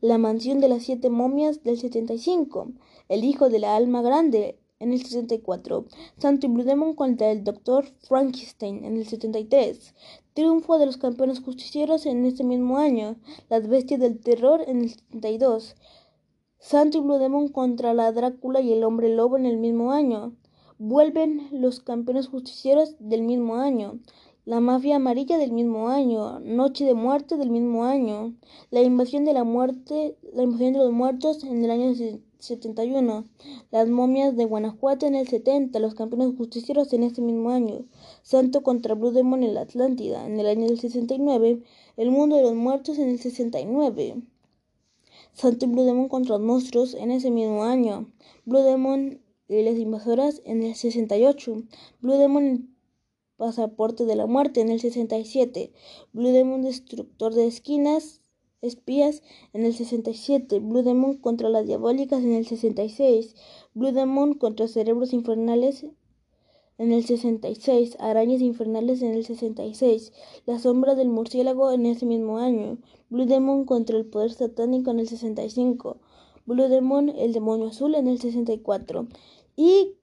La 0.00 0.16
mansión 0.18 0.60
de 0.60 0.68
las 0.68 0.82
siete 0.82 1.10
momias 1.10 1.62
del 1.62 1.78
75. 1.78 2.72
El 3.08 3.24
hijo 3.24 3.50
de 3.50 3.58
la 3.58 3.76
alma 3.76 4.00
grande 4.00 4.58
en 4.78 4.92
el 4.92 5.02
64. 5.02 5.84
Santo 6.16 6.46
y 6.46 6.50
Blue 6.50 6.64
Demon 6.64 6.94
contra 6.94 7.30
el 7.30 7.44
Dr. 7.44 7.86
Frankenstein 8.08 8.84
en 8.84 8.96
el 8.96 9.06
73. 9.06 9.94
Triunfo 10.32 10.78
de 10.78 10.86
los 10.86 10.96
campeones 10.96 11.40
justicieros 11.40 12.06
en 12.06 12.24
este 12.24 12.44
mismo 12.44 12.78
año. 12.78 13.16
Las 13.50 13.68
bestias 13.68 14.00
del 14.00 14.18
terror 14.20 14.62
en 14.66 14.82
el 14.82 14.90
72. 14.90 15.76
Santo 16.58 16.98
y 16.98 17.00
Blue 17.02 17.18
Demon 17.18 17.48
contra 17.48 17.92
la 17.92 18.10
Drácula 18.12 18.62
y 18.62 18.72
el 18.72 18.84
hombre 18.84 19.14
lobo 19.14 19.36
en 19.36 19.44
el 19.44 19.58
mismo 19.58 19.92
año. 19.92 20.34
Vuelven 20.78 21.48
los 21.52 21.80
campeones 21.80 22.28
justicieros 22.28 22.96
del 22.98 23.22
mismo 23.22 23.56
año. 23.56 23.98
La 24.44 24.60
mafia 24.60 24.96
amarilla 24.96 25.38
del 25.38 25.50
mismo 25.50 25.88
año, 25.88 26.38
Noche 26.40 26.84
de 26.84 26.92
muerte 26.92 27.38
del 27.38 27.50
mismo 27.50 27.84
año, 27.84 28.34
La 28.70 28.82
invasión 28.82 29.24
de 29.24 29.32
la 29.32 29.42
muerte, 29.42 30.18
la 30.34 30.42
invasión 30.42 30.74
de 30.74 30.80
los 30.80 30.92
muertos 30.92 31.44
en 31.44 31.64
el 31.64 31.70
año 31.70 31.94
71, 32.38 33.24
Las 33.70 33.88
momias 33.88 34.36
de 34.36 34.44
Guanajuato 34.44 35.06
en 35.06 35.14
el 35.14 35.26
70, 35.26 35.78
Los 35.78 35.94
campeones 35.94 36.36
justicieros 36.36 36.92
en 36.92 37.04
ese 37.04 37.22
mismo 37.22 37.48
año, 37.48 37.86
Santo 38.22 38.62
contra 38.62 38.94
Blue 38.94 39.12
Demon 39.12 39.44
en 39.44 39.54
la 39.54 39.62
Atlántida 39.62 40.26
en 40.26 40.38
el 40.38 40.46
año 40.46 40.66
del 40.66 40.78
69, 40.78 41.62
El 41.96 42.10
mundo 42.10 42.36
de 42.36 42.42
los 42.42 42.54
muertos 42.54 42.98
en 42.98 43.08
el 43.08 43.18
69. 43.18 44.22
Santo 45.32 45.64
y 45.64 45.68
Blue 45.68 45.84
Demon 45.84 46.08
contra 46.08 46.36
los 46.36 46.46
monstruos 46.46 46.92
en 46.92 47.10
ese 47.10 47.30
mismo 47.30 47.64
año. 47.64 48.12
Blue 48.44 48.60
Demon 48.60 49.20
y 49.48 49.62
las 49.62 49.76
invasoras 49.76 50.42
en 50.44 50.62
el 50.62 50.74
68. 50.74 51.62
Blue 52.00 52.14
Demon 52.14 52.74
pasaporte 53.36 54.04
de 54.04 54.16
la 54.16 54.26
muerte 54.26 54.60
en 54.60 54.70
el 54.70 54.80
67. 54.80 55.72
Blue 56.12 56.30
Demon 56.30 56.62
destructor 56.62 57.34
de 57.34 57.46
esquinas 57.46 58.22
espías 58.62 59.22
en 59.52 59.64
el 59.64 59.74
67. 59.74 60.58
Blue 60.60 60.82
Demon 60.82 61.18
contra 61.18 61.48
las 61.48 61.66
diabólicas 61.66 62.22
en 62.22 62.32
el 62.32 62.46
66. 62.46 63.34
Blue 63.74 63.92
Demon 63.92 64.34
contra 64.34 64.68
cerebros 64.68 65.12
infernales 65.12 65.86
en 66.78 66.92
el 66.92 67.06
66, 67.06 67.96
Arañas 68.00 68.42
Infernales 68.42 69.00
en 69.00 69.14
el 69.14 69.24
66, 69.24 70.12
La 70.44 70.58
Sombra 70.58 70.94
del 70.94 71.08
Murciélago 71.08 71.72
en 71.72 71.86
ese 71.86 72.04
mismo 72.04 72.36
año, 72.36 72.76
Blue 73.08 73.24
Demon 73.24 73.64
contra 73.64 73.96
el 73.96 74.04
Poder 74.04 74.30
Satánico 74.32 74.90
en 74.90 75.00
el 75.00 75.08
65, 75.08 75.96
Blue 76.44 76.68
Demon, 76.68 77.08
el 77.08 77.32
Demonio 77.32 77.68
Azul 77.68 77.94
en 77.94 78.06
el 78.06 78.20
64. 78.20 79.08
Y 79.56 79.96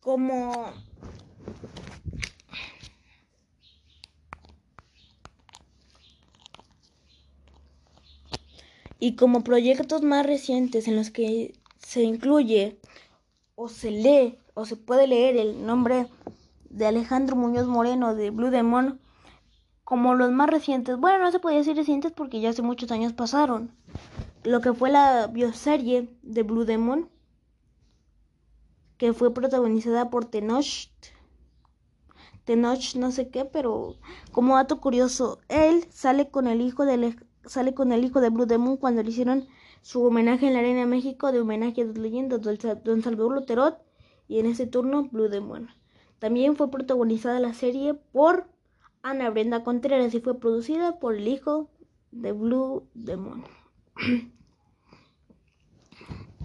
como... 0.00 0.72
Y 8.98 9.16
como 9.16 9.44
proyectos 9.44 10.02
más 10.02 10.24
recientes 10.24 10.88
en 10.88 10.96
los 10.96 11.10
que 11.10 11.54
se 11.78 12.02
incluye 12.02 12.78
o 13.54 13.68
se 13.68 13.90
lee 13.90 14.38
o 14.54 14.64
se 14.64 14.76
puede 14.76 15.06
leer 15.06 15.36
el 15.36 15.66
nombre 15.66 16.06
de 16.70 16.86
Alejandro 16.86 17.36
Muñoz 17.36 17.66
Moreno 17.66 18.14
de 18.14 18.30
Blue 18.30 18.50
Demon 18.50 19.00
como 19.84 20.14
los 20.14 20.32
más 20.32 20.48
recientes. 20.48 20.96
Bueno, 20.96 21.18
no 21.18 21.30
se 21.30 21.38
puede 21.38 21.58
decir 21.58 21.76
recientes 21.76 22.12
porque 22.12 22.40
ya 22.40 22.50
hace 22.50 22.62
muchos 22.62 22.90
años 22.90 23.12
pasaron. 23.12 23.70
Lo 24.42 24.60
que 24.60 24.72
fue 24.72 24.90
la 24.90 25.26
bioserie 25.26 26.08
de 26.22 26.42
Blue 26.42 26.64
Demon, 26.64 27.10
que 29.04 29.12
fue 29.12 29.34
protagonizada 29.34 30.08
por 30.08 30.24
Tenoch. 30.24 30.88
Tenoch 32.46 32.94
no 32.96 33.10
sé 33.10 33.28
qué, 33.28 33.44
pero 33.44 33.96
como 34.32 34.56
dato 34.56 34.80
curioso, 34.80 35.40
él 35.50 35.84
sale 35.90 36.30
con 36.30 36.46
el 36.46 36.62
hijo 36.62 36.86
de 36.86 37.14
sale 37.44 37.74
con 37.74 37.92
el 37.92 38.02
hijo 38.02 38.22
de 38.22 38.30
Blue 38.30 38.46
Demon 38.46 38.78
cuando 38.78 39.02
le 39.02 39.10
hicieron 39.10 39.46
su 39.82 40.02
homenaje 40.02 40.46
en 40.46 40.54
la 40.54 40.60
Arena 40.60 40.86
México 40.86 41.32
de 41.32 41.40
homenaje 41.42 41.82
a 41.82 41.84
dos 41.84 41.98
leyendas, 41.98 42.40
Don 42.40 43.02
Salvador 43.02 43.34
Luterot 43.34 43.76
y 44.26 44.38
en 44.38 44.46
ese 44.46 44.66
turno 44.66 45.10
Blue 45.12 45.28
Demon. 45.28 45.68
También 46.18 46.56
fue 46.56 46.70
protagonizada 46.70 47.40
la 47.40 47.52
serie 47.52 47.92
por 47.92 48.48
Ana 49.02 49.28
Brenda 49.28 49.64
Contreras 49.64 50.14
y 50.14 50.20
fue 50.20 50.40
producida 50.40 50.98
por 50.98 51.14
el 51.14 51.28
hijo 51.28 51.68
de 52.10 52.32
Blue 52.32 52.88
Demon. 52.94 53.44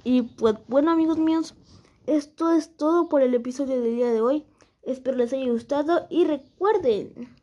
y 0.03 0.23
pues 0.23 0.55
bueno 0.67 0.91
amigos 0.91 1.17
míos, 1.17 1.55
esto 2.15 2.51
es 2.51 2.75
todo 2.75 3.09
por 3.09 3.21
el 3.21 3.33
episodio 3.35 3.81
del 3.81 3.95
día 3.95 4.11
de 4.11 4.21
hoy. 4.21 4.45
Espero 4.81 5.17
les 5.17 5.33
haya 5.33 5.51
gustado 5.51 6.07
y 6.09 6.25
recuerden, 6.25 7.35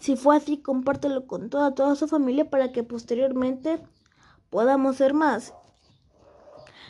si 0.00 0.16
fue 0.16 0.36
así, 0.36 0.62
compártelo 0.62 1.26
con 1.26 1.50
toda, 1.50 1.74
toda 1.74 1.96
su 1.96 2.08
familia 2.08 2.48
para 2.48 2.72
que 2.72 2.84
posteriormente 2.84 3.80
podamos 4.48 4.96
ser 4.96 5.12
más. 5.12 5.52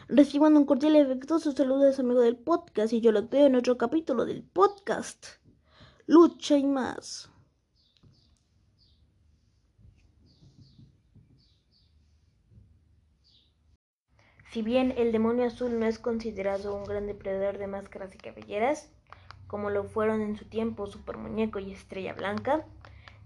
Reciban 0.09 0.57
un 0.57 0.65
cordial 0.65 0.97
y 0.97 1.01
afectuoso 1.01 1.53
saludo 1.53 1.81
de 1.81 1.93
su 1.93 2.03
amigo 2.03 2.21
del 2.21 2.37
podcast 2.37 2.93
y 2.93 3.01
yo 3.01 3.13
lo 3.13 3.29
veo 3.29 3.47
en 3.47 3.57
otro 3.57 3.77
capítulo 3.77 4.25
del 4.25 4.43
podcast. 4.43 5.27
Lucha 6.07 6.57
y 6.57 6.65
más. 6.65 7.31
Si 14.51 14.63
bien 14.63 14.95
el 14.97 15.13
demonio 15.13 15.45
azul 15.45 15.79
no 15.79 15.87
es 15.87 15.99
considerado 15.99 16.75
un 16.75 16.85
gran 16.85 17.07
depredador 17.07 17.59
de 17.59 17.67
máscaras 17.67 18.15
y 18.15 18.19
cabelleras, 18.19 18.91
como 19.47 19.69
lo 19.69 19.85
fueron 19.85 20.23
en 20.23 20.37
su 20.37 20.47
tiempo 20.47 20.87
Super 20.87 21.19
Muñeco 21.19 21.59
y 21.59 21.73
Estrella 21.73 22.15
Blanca, 22.15 22.65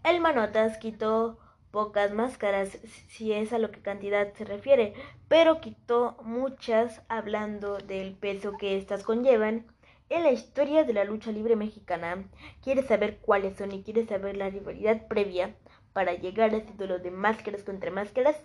el 0.03 0.21
Manotas 0.21 0.79
quitó 0.79 1.39
pocas 1.71 2.13
máscaras, 2.13 2.79
si 3.09 3.33
es 3.33 3.53
a 3.53 3.59
lo 3.59 3.71
que 3.71 3.81
cantidad 3.81 4.33
se 4.35 4.45
refiere, 4.45 4.95
pero 5.29 5.61
quitó 5.61 6.17
muchas 6.25 7.03
hablando 7.09 7.79
del 7.79 8.15
peso 8.15 8.57
que 8.59 8.77
éstas 8.77 9.05
conllevan 9.05 9.67
en 10.11 10.25
la 10.25 10.33
historia 10.33 10.83
de 10.83 10.93
la 10.93 11.05
lucha 11.05 11.31
libre 11.31 11.55
mexicana. 11.55 12.29
¿Quieres 12.63 12.87
saber 12.87 13.19
cuáles 13.19 13.57
son 13.57 13.73
y 13.73 13.85
quieres 13.85 14.09
saber 14.09 14.37
la 14.37 14.51
rivalidad 14.51 15.07
previa 15.07 15.55
para 15.93 16.15
llegar 16.15 16.53
al 16.53 16.67
título 16.67 16.99
de 16.99 17.13
máscaras 17.13 17.63
contra 17.63 17.91
máscaras? 17.93 18.37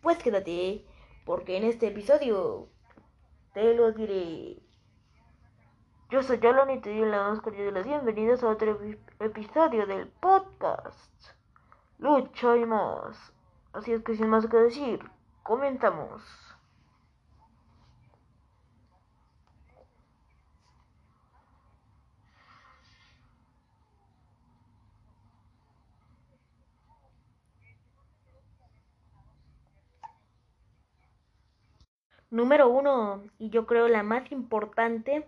Pues 0.00 0.18
quédate, 0.18 0.84
porque 1.28 1.58
en 1.58 1.64
este 1.64 1.88
episodio 1.88 2.70
te 3.52 3.74
lo 3.74 3.92
diré. 3.92 4.62
Yo 6.08 6.22
soy 6.22 6.38
Yolon 6.38 6.70
y 6.70 6.80
te 6.80 6.88
doy 6.88 7.06
la 7.06 7.28
más 7.28 7.42
cordial 7.42 7.66
de 7.66 7.72
las 7.72 7.86
bienvenidas 7.86 8.42
a 8.42 8.48
otro 8.48 8.80
episodio 9.20 9.86
del 9.86 10.08
podcast 10.08 11.34
lucha 11.98 12.56
y 12.56 12.64
más. 12.64 13.34
Así 13.74 13.92
es 13.92 14.02
que 14.02 14.16
sin 14.16 14.30
más 14.30 14.46
que 14.46 14.56
decir, 14.56 15.00
comenzamos. 15.42 16.47
Número 32.30 32.68
uno, 32.68 33.22
y 33.38 33.50
yo 33.50 33.66
creo 33.66 33.88
la 33.88 34.02
más 34.02 34.30
importante, 34.32 35.26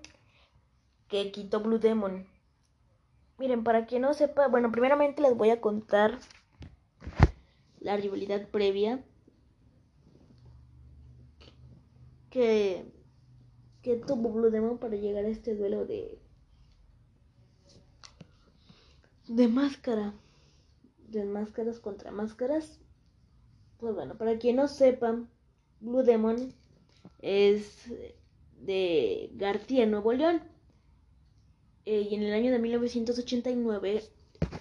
que 1.09 1.33
quitó 1.33 1.61
Blue 1.61 1.79
Demon. 1.79 2.27
Miren, 3.39 3.65
para 3.65 3.87
quien 3.87 4.03
no 4.03 4.15
sepa, 4.15 4.49
bueno, 4.49 4.71
primeramente 4.71 5.23
les 5.23 5.37
voy 5.37 5.51
a 5.51 5.61
contar 5.61 6.19
la 7.81 7.97
rivalidad 7.97 8.47
previa 8.49 9.03
que, 12.29 12.85
que 13.83 13.97
tuvo 13.97 14.31
Blue 14.31 14.51
Demon 14.51 14.79
para 14.79 14.97
llegar 14.97 15.25
a 15.25 15.29
este 15.29 15.55
duelo 15.57 15.87
de 15.87 16.19
de 19.27 19.47
máscara 19.47 20.13
de 21.09 21.25
máscaras 21.25 21.79
contra 21.79 22.11
máscaras 22.11 22.81
pues 23.79 23.95
bueno 23.95 24.19
para 24.19 24.39
quien 24.39 24.57
no 24.57 24.67
sepa 24.67 25.21
Blue 25.81 26.03
Demon 26.03 26.53
es 27.23 27.85
de 28.61 29.31
García 29.35 29.87
Nuevo 29.87 30.13
León 30.13 30.43
eh, 31.87 32.07
y 32.11 32.15
en 32.15 32.23
el 32.23 32.33
año 32.33 32.53
de 32.53 32.59
1989 32.59 34.05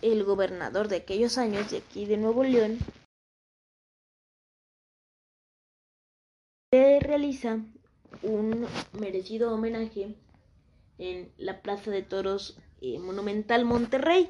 el 0.02 0.24
gobernador 0.24 0.88
de 0.88 0.98
aquellos 0.98 1.38
años 1.38 1.72
de 1.72 1.78
aquí 1.78 2.06
de 2.06 2.17
Nuevo 2.17 2.43
León 2.43 2.78
se 6.72 7.00
realiza 7.00 7.60
un 8.22 8.67
merecido 9.00 9.54
homenaje 9.54 10.15
en 10.98 11.32
la 11.38 11.62
Plaza 11.62 11.91
de 11.91 12.04
Toros 12.04 12.58
eh, 12.82 13.00
Monumental 13.00 13.65
Monterrey. 13.65 14.30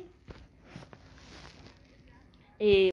Eh, 2.59 2.91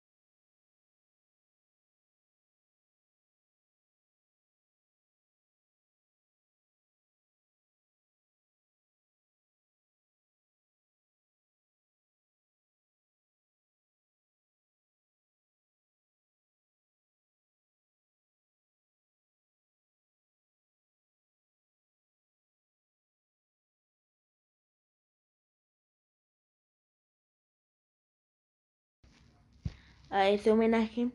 a 30.11 30.29
ese 30.29 30.51
homenaje 30.51 31.11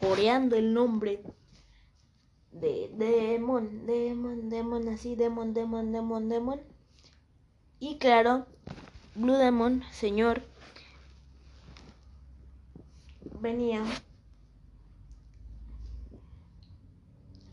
coreando 0.00 0.56
el 0.56 0.74
nombre 0.74 1.22
de 2.52 2.90
Demon, 2.94 3.86
Demon, 3.86 4.48
Demon, 4.48 4.88
así, 4.88 5.14
Demon, 5.14 5.54
Demon, 5.54 5.92
Demon, 5.92 6.28
Demon. 6.28 6.60
Y 7.78 7.98
claro, 7.98 8.46
Blue 9.14 9.36
Demon, 9.36 9.82
señor, 9.92 10.42
venía 13.40 13.84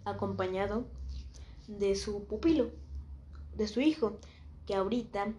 acompañado 0.06 0.86
de 1.68 1.96
su 1.96 2.26
pupilo, 2.26 2.72
de 3.56 3.68
su 3.68 3.82
hijo, 3.82 4.20
que 4.66 4.76
ahorita, 4.76 5.34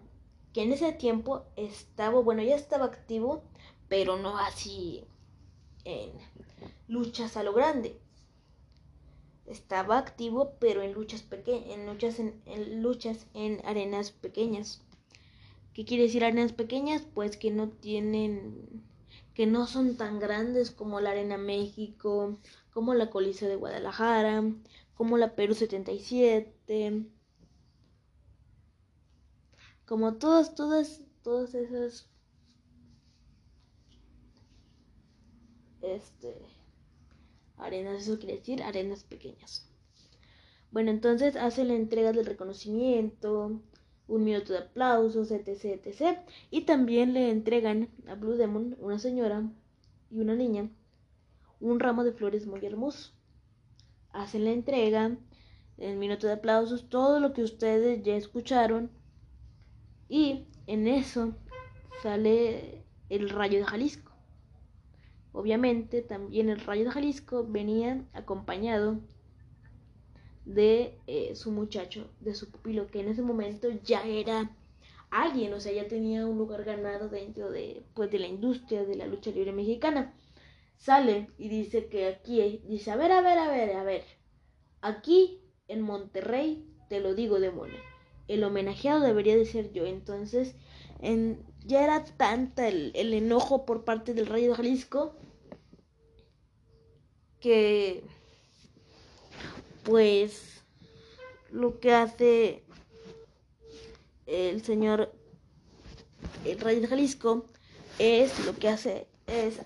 que 0.53 0.63
en 0.63 0.73
ese 0.73 0.91
tiempo 0.93 1.45
estaba, 1.55 2.19
bueno, 2.19 2.43
ya 2.43 2.55
estaba 2.55 2.85
activo, 2.85 3.43
pero 3.87 4.17
no 4.17 4.37
así 4.37 5.05
en 5.83 6.11
luchas 6.87 7.37
a 7.37 7.43
lo 7.43 7.53
grande. 7.53 7.99
Estaba 9.45 9.97
activo, 9.97 10.53
pero 10.59 10.81
en 10.81 10.93
luchas 10.93 11.21
pequeñas, 11.21 11.69
en 11.69 11.85
luchas 11.85 12.19
en, 12.19 12.81
luchas 12.81 13.27
en 13.33 13.61
arenas 13.65 14.11
pequeñas. 14.11 14.81
¿Qué 15.73 15.85
quiere 15.85 16.03
decir 16.03 16.23
arenas 16.23 16.53
pequeñas? 16.53 17.03
Pues 17.13 17.37
que 17.37 17.51
no 17.51 17.69
tienen 17.69 18.83
que 19.35 19.45
no 19.45 19.67
son 19.67 19.97
tan 19.97 20.19
grandes 20.19 20.71
como 20.71 21.01
la 21.01 21.11
Arena 21.11 21.37
México, 21.37 22.39
como 22.71 22.93
la 22.93 23.09
Coliseo 23.09 23.49
de 23.49 23.57
Guadalajara, 23.57 24.43
como 24.95 25.17
la 25.17 25.35
Perú 25.35 25.53
77, 25.53 27.05
como 29.85 30.15
todas, 30.15 30.55
todas, 30.55 31.01
todas 31.21 31.53
esas, 31.53 32.09
este, 35.85 36.35
arenas, 37.57 38.01
eso 38.01 38.17
quiere 38.17 38.37
decir 38.37 38.63
arenas 38.63 39.03
pequeñas. 39.03 39.69
Bueno, 40.71 40.91
entonces 40.91 41.35
hace 41.35 41.63
la 41.63 41.73
entrega 41.75 42.11
del 42.11 42.25
reconocimiento, 42.25 43.61
un 44.07 44.23
minuto 44.23 44.53
de 44.53 44.59
aplausos, 44.59 45.31
etc, 45.31 45.81
etc. 45.85 46.19
Y 46.51 46.61
también 46.61 47.13
le 47.13 47.29
entregan 47.29 47.89
a 48.07 48.15
Blue 48.15 48.35
Demon, 48.35 48.75
una 48.79 48.99
señora 48.99 49.49
y 50.11 50.19
una 50.19 50.35
niña, 50.35 50.69
un 51.59 51.79
ramo 51.79 52.03
de 52.03 52.11
flores 52.11 52.45
muy 52.45 52.63
hermoso. 52.65 53.13
Hacen 54.11 54.45
la 54.45 54.51
entrega, 54.51 55.17
el 55.77 55.97
minuto 55.97 56.27
de 56.27 56.33
aplausos, 56.33 56.89
todo 56.89 57.19
lo 57.19 57.33
que 57.33 57.43
ustedes 57.43 58.03
ya 58.03 58.15
escucharon. 58.15 58.91
Y 60.07 60.47
en 60.67 60.87
eso 60.87 61.35
sale 62.03 62.85
el 63.09 63.29
rayo 63.29 63.59
de 63.59 63.65
Jalisco. 63.65 64.14
Obviamente 65.35 66.01
también 66.01 66.47
el 66.49 66.61
rayo 66.61 66.85
de 66.85 66.91
Jalisco 66.91 67.45
venía 67.45 68.05
acompañado 68.13 69.01
de 70.45 70.97
eh, 71.07 71.35
su 71.35 71.51
muchacho, 71.51 72.09
de 72.21 72.33
su 72.35 72.49
pupilo, 72.49 72.87
que 72.87 73.01
en 73.01 73.09
ese 73.09 73.21
momento 73.21 73.67
ya 73.83 74.07
era 74.07 74.55
alguien, 75.09 75.53
o 75.53 75.59
sea, 75.59 75.73
ya 75.73 75.89
tenía 75.89 76.25
un 76.25 76.37
lugar 76.37 76.63
ganado 76.63 77.09
dentro 77.09 77.51
de, 77.51 77.83
pues, 77.93 78.09
de 78.11 78.19
la 78.19 78.27
industria 78.27 78.85
de 78.85 78.95
la 78.95 79.07
lucha 79.07 79.31
libre 79.31 79.51
mexicana. 79.51 80.13
Sale 80.77 81.27
y 81.37 81.49
dice 81.49 81.87
que 81.87 82.07
aquí, 82.07 82.61
dice, 82.69 82.91
a 82.91 82.95
ver, 82.95 83.11
a 83.11 83.21
ver, 83.21 83.37
a 83.37 83.49
ver, 83.49 83.75
a 83.75 83.83
ver, 83.83 84.03
aquí 84.79 85.41
en 85.67 85.81
Monterrey, 85.81 86.65
te 86.87 87.01
lo 87.01 87.13
digo, 87.13 87.41
demonio, 87.41 87.79
el 88.29 88.41
homenajeado 88.43 89.01
debería 89.01 89.35
de 89.35 89.45
ser 89.45 89.73
yo. 89.73 89.85
Entonces, 89.85 90.55
en, 91.01 91.43
ya 91.65 91.83
era 91.83 92.05
tanta 92.05 92.69
el, 92.69 92.93
el 92.95 93.13
enojo 93.13 93.65
por 93.65 93.83
parte 93.83 94.13
del 94.13 94.27
Rayo 94.27 94.49
de 94.49 94.55
Jalisco 94.55 95.17
que 97.45 98.01
pues 99.83 100.63
lo 101.51 101.79
que 101.79 101.93
hace 101.93 102.63
el 104.25 104.63
señor 104.63 105.13
el 106.43 106.59
rey 106.59 106.79
de 106.79 106.87
Jalisco 106.87 107.45
es 107.99 108.43
lo 108.47 108.55
que 108.55 108.67
hace 108.67 109.07
es 109.27 109.59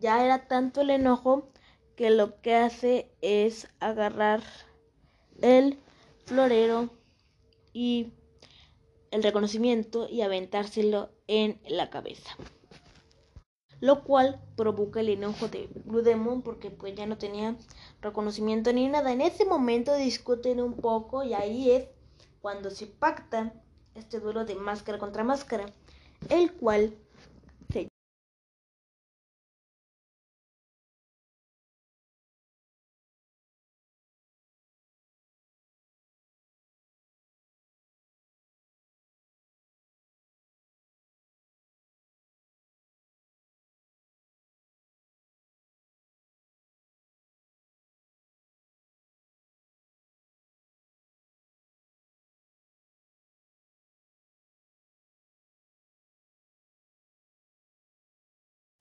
ya 0.00 0.24
era 0.24 0.48
tanto 0.48 0.80
el 0.80 0.88
enojo 0.88 1.50
que 1.94 2.08
lo 2.08 2.40
que 2.40 2.54
hace 2.54 3.10
es 3.20 3.68
agarrar 3.80 4.42
el 5.42 5.78
florero 6.24 6.88
y 7.74 8.14
el 9.10 9.22
reconocimiento 9.22 10.08
y 10.08 10.22
aventárselo 10.22 11.10
en 11.26 11.60
la 11.68 11.90
cabeza 11.90 12.34
lo 13.80 14.04
cual 14.04 14.40
provoca 14.56 15.00
el 15.00 15.08
enojo 15.08 15.48
de 15.48 15.68
Blue 15.84 16.02
Demon 16.02 16.42
porque 16.42 16.70
pues 16.70 16.94
ya 16.94 17.06
no 17.06 17.18
tenía 17.18 17.56
reconocimiento 18.02 18.72
ni 18.72 18.88
nada. 18.88 19.12
En 19.12 19.20
ese 19.20 19.44
momento 19.44 19.94
discuten 19.94 20.60
un 20.60 20.74
poco 20.74 21.22
y 21.24 21.34
ahí 21.34 21.70
es 21.70 21.84
cuando 22.42 22.70
se 22.70 22.86
pacta 22.86 23.52
este 23.94 24.20
duelo 24.20 24.44
de 24.44 24.54
máscara 24.54 24.98
contra 24.98 25.24
máscara, 25.24 25.66
el 26.28 26.52
cual 26.52 26.94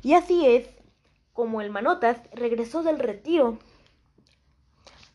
Y 0.02 0.14
así 0.14 0.48
es 0.48 0.70
como 1.34 1.62
el 1.62 1.70
Manotas 1.70 2.22
regresó 2.34 2.84
del 2.84 3.00
retiro. 3.00 3.60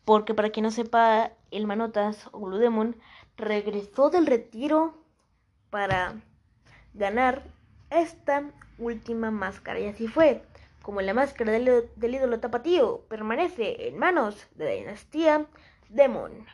Porque 0.05 0.33
para 0.33 0.51
quien 0.51 0.65
no 0.65 0.71
sepa, 0.71 1.31
el 1.51 1.65
Manotas 1.65 2.29
o 2.31 2.39
Blue 2.41 2.57
Demon 2.57 2.95
regresó 3.37 4.09
del 4.09 4.27
retiro 4.27 4.95
para 5.71 6.21
ganar 6.93 7.43
esta 7.89 8.51
última 8.77 9.31
máscara. 9.31 9.79
Y 9.79 9.87
así 9.87 10.07
fue 10.07 10.43
como 10.83 11.01
la 11.01 11.15
máscara 11.15 11.51
del, 11.51 11.89
del 11.95 12.15
ídolo 12.15 12.39
tapatío 12.39 13.01
permanece 13.09 13.87
en 13.87 13.97
manos 13.97 14.47
de 14.55 14.65
la 14.65 14.71
dinastía 14.71 15.47
Demon. 15.89 16.45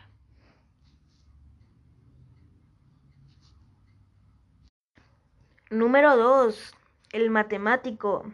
Número 5.69 6.15
2 6.17 6.73
el 7.11 7.29
matemático. 7.29 8.25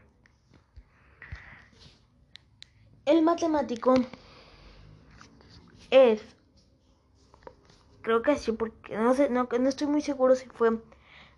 El 3.06 3.22
matemático 3.24 3.96
es, 5.90 6.22
creo 8.02 8.22
que 8.22 8.36
sí, 8.36 8.52
porque 8.52 8.98
no 8.98 9.14
sé, 9.14 9.30
no, 9.30 9.48
no 9.60 9.70
estoy 9.70 9.88
muy 9.88 10.02
seguro 10.02 10.36
si 10.36 10.48
fue 10.48 10.80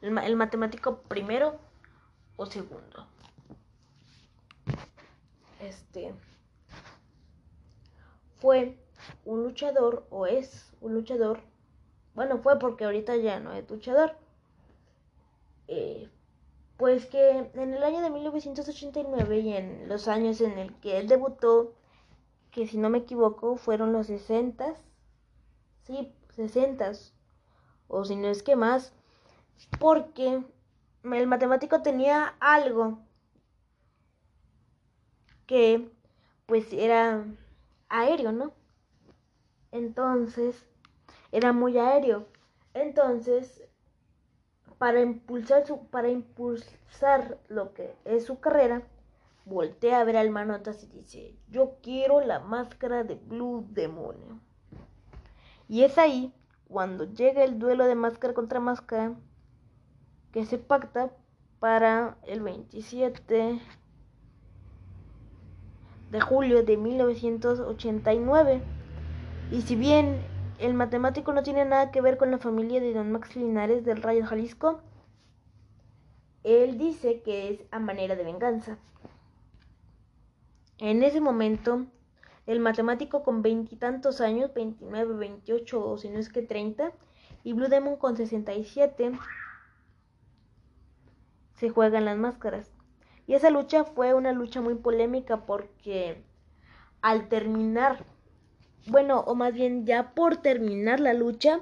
el, 0.02 0.17
el 0.17 0.36
matemático 0.36 1.02
primero 1.04 1.60
o 2.38 2.45
segundo. 2.45 3.08
Este 5.60 6.13
fue 8.39 8.78
un 9.25 9.43
luchador 9.43 10.08
o 10.10 10.25
es 10.25 10.71
un 10.82 10.95
luchador. 10.95 11.41
Bueno, 12.15 12.39
fue 12.39 12.58
porque 12.58 12.86
ahorita 12.86 13.15
ya 13.17 13.39
no 13.39 13.54
es 13.54 13.69
luchador. 13.69 14.15
Eh, 15.67 16.10
pues 16.79 17.07
que 17.07 17.51
en 17.53 17.73
el 17.73 17.83
año 17.83 17.99
de 18.01 18.09
1989 18.09 19.39
y 19.39 19.53
en 19.53 19.89
los 19.89 20.07
años 20.07 20.39
en 20.39 20.57
el 20.57 20.73
que 20.79 20.97
él 20.97 21.09
debutó, 21.09 21.73
que 22.51 22.67
si 22.67 22.77
no 22.77 22.89
me 22.89 22.99
equivoco 22.99 23.57
fueron 23.57 23.91
los 23.91 24.07
60, 24.07 24.75
sí, 25.83 26.13
60, 26.37 26.93
o 27.89 28.05
si 28.05 28.15
no 28.15 28.29
es 28.29 28.43
que 28.43 28.55
más, 28.55 28.93
porque 29.77 30.41
el 31.03 31.27
matemático 31.27 31.81
tenía 31.81 32.33
algo 32.39 32.99
que 35.47 35.91
pues 36.45 36.71
era 36.71 37.25
aéreo, 37.89 38.31
¿no? 38.31 38.54
Entonces, 39.73 40.65
era 41.33 41.51
muy 41.51 41.77
aéreo. 41.77 42.25
Entonces, 42.73 43.68
para 44.80 45.02
impulsar, 45.02 45.67
su, 45.67 45.86
para 45.88 46.10
impulsar 46.10 47.38
lo 47.50 47.73
que 47.73 47.94
es 48.06 48.25
su 48.25 48.40
carrera, 48.40 48.82
voltea 49.46 50.00
a 50.00 50.04
ver 50.06 50.17
al 50.17 50.32
Manotas 50.32 50.84
y 50.84 50.88
dice, 50.88 51.36
yo 51.50 51.75
quiero 51.84 52.21
la 52.21 52.40
máscara 52.40 53.04
de 53.04 53.15
Blue 53.15 53.67
Demonio. 53.69 54.40
Y 55.67 55.84
es 55.84 55.98
ahí 55.98 56.34
cuando 56.67 57.04
llega 57.13 57.44
el 57.44 57.60
duelo 57.60 57.86
de 57.86 57.96
máscara 57.96 58.34
contra 58.34 58.60
máscara 58.60 59.13
que 60.32 60.46
se 60.46 60.58
pacta 60.58 61.12
para 61.60 62.17
el 62.25 62.42
27 62.42 63.60
de 66.12 66.21
julio 66.21 66.63
de 66.63 66.77
1989. 66.77 68.62
Y 69.52 69.62
si 69.62 69.75
bien 69.75 70.21
el 70.60 70.73
matemático 70.73 71.33
no 71.33 71.41
tiene 71.41 71.65
nada 71.65 71.91
que 71.91 72.01
ver 72.01 72.17
con 72.17 72.31
la 72.31 72.37
familia 72.37 72.81
de 72.81 72.93
don 72.93 73.12
Max 73.12 73.35
Linares 73.35 73.85
del 73.85 74.01
Rayo 74.01 74.25
Jalisco. 74.25 74.81
él 76.43 76.77
dice 76.77 77.21
que 77.21 77.49
es 77.49 77.62
a 77.71 77.79
manera 77.79 78.15
de 78.15 78.23
venganza. 78.23 78.77
En 80.77 81.03
ese 81.03 81.21
momento, 81.21 81.85
el 82.45 82.60
matemático 82.60 83.23
con 83.23 83.41
veintitantos 83.41 84.21
años, 84.21 84.53
29, 84.53 85.15
28 85.15 85.89
o 85.89 85.97
si 85.97 86.10
no 86.10 86.19
es 86.19 86.29
que 86.29 86.41
30, 86.41 86.91
y 87.43 87.53
Blue 87.53 87.67
Demon 87.67 87.97
con 87.97 88.17
67, 88.17 89.12
se 91.55 91.69
juegan 91.69 92.05
las 92.05 92.17
máscaras. 92.17 92.71
Y 93.27 93.33
esa 93.33 93.49
lucha 93.49 93.83
fue 93.83 94.13
una 94.13 94.31
lucha 94.31 94.62
muy 94.62 94.75
polémica 94.75 95.45
porque 95.45 96.23
al 97.01 97.29
terminar, 97.29 98.05
bueno, 98.88 99.21
o 99.21 99.36
más 99.36 99.54
bien 99.54 99.86
ya 99.86 100.13
por 100.13 100.38
terminar 100.38 101.00
la 101.00 101.13
lucha, 101.13 101.62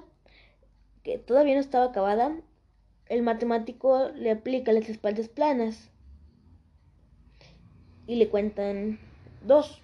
que 1.04 1.18
todavía 1.18 1.56
no 1.56 1.62
estaba 1.62 1.86
acabada, 1.86 2.36
el 3.08 3.22
matemático 3.22 4.10
le 4.16 4.32
aplica 4.32 4.74
las 4.74 4.90
espaldas 4.90 5.30
planas 5.30 5.90
y 8.06 8.16
le 8.16 8.30
cuentan 8.30 9.00
dos. 9.46 9.82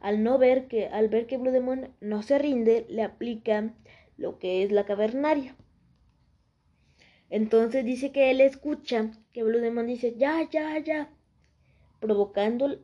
Al 0.00 0.22
no 0.22 0.38
ver 0.38 0.66
que, 0.66 0.86
al 0.86 1.08
ver 1.08 1.26
que 1.26 1.36
Blue 1.36 1.50
Demon 1.50 1.88
no 2.00 2.22
se 2.22 2.38
rinde, 2.38 2.86
le 2.88 3.02
aplica 3.02 3.74
lo 4.16 4.38
que 4.38 4.62
es 4.62 4.72
la 4.72 4.86
cavernaria. 4.86 5.54
Entonces 7.28 7.84
dice 7.84 8.10
que 8.10 8.30
él 8.30 8.40
escucha 8.40 9.10
que 9.32 9.42
Blue 9.42 9.60
Demon 9.60 9.86
dice 9.86 10.14
ya, 10.16 10.48
ya, 10.50 10.78
ya, 10.78 11.10
provocando 12.00 12.78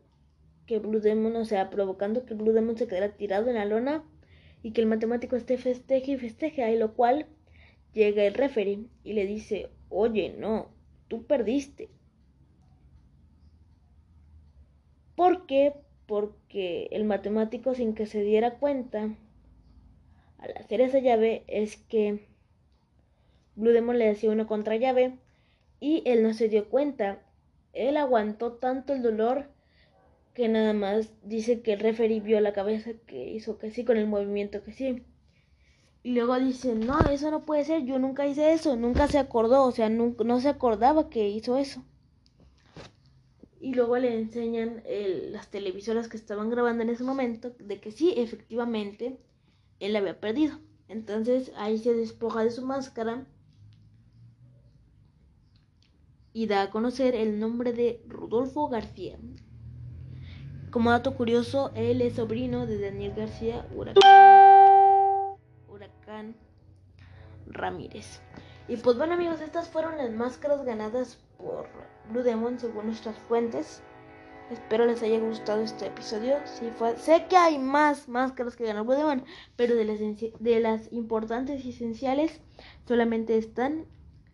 que 0.66 0.78
Blue 0.78 1.00
Demon, 1.00 1.36
o 1.36 1.44
sea, 1.44 1.70
provocando 1.70 2.24
que 2.24 2.34
Blue 2.34 2.52
Demon 2.52 2.76
se 2.76 2.86
quedara 2.86 3.16
tirado 3.16 3.48
en 3.48 3.54
la 3.54 3.64
lona 3.64 4.04
y 4.62 4.72
que 4.72 4.80
el 4.80 4.86
matemático 4.86 5.36
esté 5.36 5.58
festeje 5.58 6.12
y 6.12 6.18
festeje, 6.18 6.64
ahí 6.64 6.76
lo 6.76 6.94
cual 6.94 7.26
llega 7.92 8.24
el 8.24 8.34
referee 8.34 8.86
y 9.04 9.12
le 9.12 9.26
dice, 9.26 9.70
oye, 9.88 10.34
no, 10.38 10.70
tú 11.08 11.24
perdiste. 11.24 11.88
¿Por 15.14 15.46
qué? 15.46 15.72
Porque 16.06 16.88
el 16.90 17.04
matemático 17.04 17.74
sin 17.74 17.94
que 17.94 18.06
se 18.06 18.22
diera 18.22 18.58
cuenta 18.58 19.16
al 20.38 20.56
hacer 20.58 20.80
esa 20.80 20.98
llave 20.98 21.44
es 21.46 21.76
que 21.76 22.28
Blue 23.54 23.72
Demon 23.72 23.98
le 23.98 24.06
decía 24.06 24.30
una 24.30 24.46
contrallave 24.46 25.18
y 25.80 26.02
él 26.04 26.22
no 26.22 26.34
se 26.34 26.48
dio 26.48 26.68
cuenta. 26.68 27.22
Él 27.72 27.96
aguantó 27.96 28.54
tanto 28.54 28.92
el 28.92 29.02
dolor 29.02 29.48
que 30.36 30.48
nada 30.48 30.74
más 30.74 31.10
dice 31.22 31.62
que 31.62 31.72
el 31.72 31.80
referee 31.80 32.20
vio 32.20 32.38
la 32.42 32.52
cabeza 32.52 32.92
que 33.06 33.32
hizo 33.32 33.56
que 33.56 33.70
sí 33.70 33.86
con 33.86 33.96
el 33.96 34.06
movimiento 34.06 34.62
que 34.62 34.74
sí. 34.74 35.02
Y 36.02 36.12
luego 36.12 36.38
dice, 36.38 36.74
no, 36.74 36.98
eso 37.08 37.30
no 37.30 37.46
puede 37.46 37.64
ser, 37.64 37.86
yo 37.86 37.98
nunca 37.98 38.26
hice 38.26 38.52
eso, 38.52 38.76
nunca 38.76 39.08
se 39.08 39.18
acordó, 39.18 39.64
o 39.64 39.72
sea, 39.72 39.88
no, 39.88 40.14
no 40.22 40.40
se 40.40 40.50
acordaba 40.50 41.08
que 41.08 41.30
hizo 41.30 41.56
eso. 41.56 41.82
Y 43.62 43.72
luego 43.72 43.96
le 43.96 44.14
enseñan 44.14 44.82
las 45.32 45.50
televisoras 45.50 46.06
que 46.08 46.18
estaban 46.18 46.50
grabando 46.50 46.82
en 46.82 46.90
ese 46.90 47.02
momento 47.02 47.56
de 47.58 47.80
que 47.80 47.90
sí, 47.90 48.12
efectivamente, 48.18 49.16
él 49.80 49.96
había 49.96 50.20
perdido. 50.20 50.58
Entonces 50.88 51.50
ahí 51.56 51.78
se 51.78 51.94
despoja 51.94 52.44
de 52.44 52.50
su 52.50 52.64
máscara 52.64 53.26
y 56.34 56.46
da 56.46 56.60
a 56.60 56.70
conocer 56.70 57.14
el 57.14 57.40
nombre 57.40 57.72
de 57.72 58.02
Rudolfo 58.06 58.68
García. 58.68 59.18
Como 60.76 60.90
dato 60.90 61.14
curioso, 61.14 61.72
él 61.74 62.02
es 62.02 62.16
sobrino 62.16 62.66
de 62.66 62.78
Daniel 62.78 63.14
García 63.16 63.66
Huracán. 63.74 64.04
Ramírez. 67.46 68.20
Y 68.68 68.76
pues 68.76 68.98
bueno 68.98 69.14
amigos, 69.14 69.40
estas 69.40 69.70
fueron 69.70 69.96
las 69.96 70.10
máscaras 70.10 70.66
ganadas 70.66 71.18
por 71.38 71.66
Blue 72.10 72.22
Demon 72.22 72.58
según 72.58 72.88
nuestras 72.88 73.16
fuentes. 73.20 73.82
Espero 74.50 74.84
les 74.84 75.02
haya 75.02 75.18
gustado 75.18 75.62
este 75.62 75.86
episodio. 75.86 76.36
Sé 76.98 77.24
que 77.26 77.38
hay 77.38 77.56
más 77.56 78.06
máscaras 78.06 78.54
que 78.54 78.66
ganó 78.66 78.84
Blue 78.84 78.96
Demon, 78.96 79.24
pero 79.56 79.76
de 79.76 80.60
las 80.60 80.92
importantes 80.92 81.64
y 81.64 81.70
esenciales 81.70 82.42
solamente 82.86 83.38
están 83.38 83.86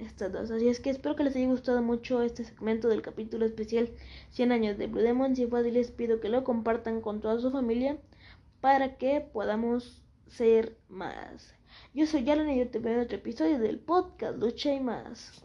estas 0.02 0.32
dos. 0.32 0.50
Así 0.50 0.68
es 0.68 0.80
que 0.80 0.90
espero 0.90 1.16
que 1.16 1.24
les 1.24 1.36
haya 1.36 1.46
gustado 1.48 1.82
mucho 1.82 2.22
este 2.22 2.44
segmento 2.44 2.88
del 2.88 3.02
capítulo 3.02 3.46
especial 3.46 3.90
100 4.30 4.52
años 4.52 4.78
de 4.78 4.86
Blue 4.86 5.02
Demon. 5.02 5.36
Si 5.36 5.46
fue 5.46 5.60
así, 5.60 5.70
les 5.70 5.90
pido 5.90 6.20
que 6.20 6.28
lo 6.28 6.44
compartan 6.44 7.00
con 7.00 7.20
toda 7.20 7.40
su 7.40 7.50
familia 7.50 7.98
para 8.60 8.96
que 8.96 9.20
podamos 9.20 10.02
ser 10.28 10.76
más. 10.88 11.54
Yo 11.94 12.06
soy 12.06 12.28
Alan 12.30 12.50
y 12.50 12.58
yo 12.58 12.68
te 12.68 12.78
veo 12.78 12.94
en 12.94 13.00
otro 13.00 13.16
episodio 13.16 13.58
del 13.58 13.78
podcast 13.78 14.38
Lucha 14.38 14.72
y 14.72 14.80
más. 14.80 15.44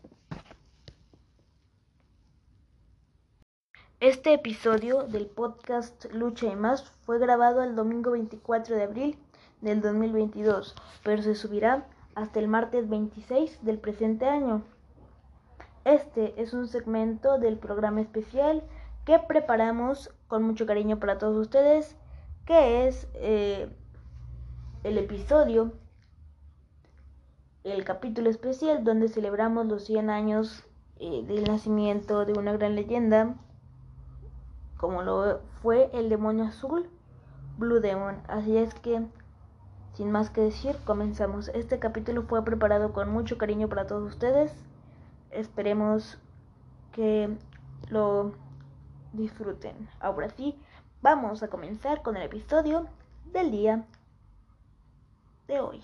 Este 4.00 4.34
episodio 4.34 5.04
del 5.04 5.26
podcast 5.26 6.06
Lucha 6.14 6.46
y 6.46 6.56
más 6.56 6.84
fue 7.02 7.18
grabado 7.18 7.64
el 7.64 7.76
domingo 7.76 8.12
24 8.12 8.76
de 8.76 8.84
abril 8.84 9.18
del 9.62 9.82
2022, 9.82 10.76
pero 11.04 11.24
se 11.24 11.34
subirá 11.34 11.88
hasta 12.18 12.40
el 12.40 12.48
martes 12.48 12.90
26 12.90 13.64
del 13.64 13.78
presente 13.78 14.28
año. 14.28 14.64
Este 15.86 16.34
es 16.42 16.54
un 16.54 16.68
segmento 16.68 17.38
del 17.38 17.60
programa 17.60 18.02
especial 18.02 18.64
que 19.06 19.20
preparamos 19.20 20.12
con 20.28 20.42
mucho 20.42 20.66
cariño 20.66 21.00
para 21.00 21.20
todos 21.20 21.38
ustedes, 21.38 21.96
que 22.46 22.88
es 22.88 23.08
eh, 23.14 23.70
el 24.84 24.98
episodio 24.98 25.74
el 27.64 27.84
capítulo 27.84 28.30
especial 28.32 28.84
donde 28.84 29.10
celebramos 29.10 29.68
los 29.68 29.84
100 29.86 30.10
años 30.10 30.64
eh, 31.00 31.24
del 31.28 31.44
nacimiento 31.44 32.26
de 32.26 32.34
una 32.34 32.54
gran 32.54 32.76
leyenda, 32.76 33.36
como 34.78 35.04
lo 35.04 35.42
fue 35.62 35.92
el 35.94 36.10
demonio 36.10 36.46
azul, 36.46 36.90
Blue 37.58 37.80
Demon. 37.80 38.24
Así 38.28 38.58
es 38.58 38.74
que, 38.74 39.06
sin 39.98 40.12
más 40.12 40.30
que 40.30 40.42
decir, 40.42 40.76
comenzamos. 40.86 41.48
Este 41.50 41.80
capítulo 41.80 42.22
fue 42.22 42.46
preparado 42.46 42.94
con 42.94 43.10
mucho 43.10 43.40
cariño 43.40 43.68
para 43.68 43.88
todos 43.88 44.08
ustedes. 44.14 44.54
Esperemos 45.32 46.20
que 46.92 47.36
lo 47.90 48.34
disfruten. 49.14 49.90
Ahora 50.00 50.30
sí, 50.30 50.56
vamos 51.02 51.42
a 51.42 51.48
comenzar 51.48 52.04
con 52.04 52.16
el 52.16 52.22
episodio 52.22 52.86
del 53.34 53.50
día 53.50 53.86
de 55.48 55.62
hoy. 55.62 55.82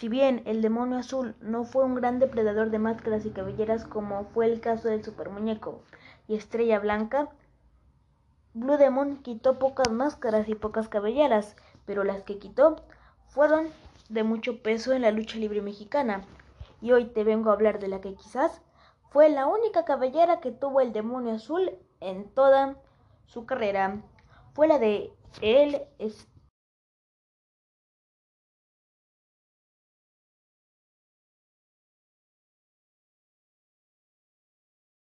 Si 0.00 0.08
bien 0.08 0.40
el 0.46 0.62
demonio 0.62 0.96
azul 0.96 1.36
no 1.42 1.64
fue 1.64 1.84
un 1.84 1.94
gran 1.94 2.20
depredador 2.20 2.70
de 2.70 2.78
máscaras 2.78 3.26
y 3.26 3.32
cabelleras 3.32 3.84
como 3.84 4.24
fue 4.24 4.46
el 4.46 4.62
caso 4.62 4.88
del 4.88 5.04
supermuñeco 5.04 5.82
y 6.26 6.36
Estrella 6.36 6.78
Blanca, 6.78 7.28
Blue 8.54 8.78
Demon 8.78 9.18
quitó 9.18 9.58
pocas 9.58 9.92
máscaras 9.92 10.48
y 10.48 10.54
pocas 10.54 10.88
cabelleras, 10.88 11.54
pero 11.84 12.02
las 12.02 12.22
que 12.22 12.38
quitó 12.38 12.76
fueron 13.28 13.68
de 14.08 14.22
mucho 14.22 14.62
peso 14.62 14.94
en 14.94 15.02
la 15.02 15.10
lucha 15.10 15.36
libre 15.36 15.60
mexicana. 15.60 16.24
Y 16.80 16.92
hoy 16.92 17.04
te 17.04 17.22
vengo 17.22 17.50
a 17.50 17.52
hablar 17.52 17.78
de 17.78 17.88
la 17.88 18.00
que 18.00 18.14
quizás 18.14 18.62
fue 19.10 19.28
la 19.28 19.46
única 19.46 19.84
cabellera 19.84 20.40
que 20.40 20.50
tuvo 20.50 20.80
el 20.80 20.94
demonio 20.94 21.34
azul 21.34 21.72
en 22.00 22.30
toda 22.30 22.78
su 23.26 23.44
carrera. 23.44 24.00
Fue 24.54 24.66
la 24.66 24.78
de 24.78 25.12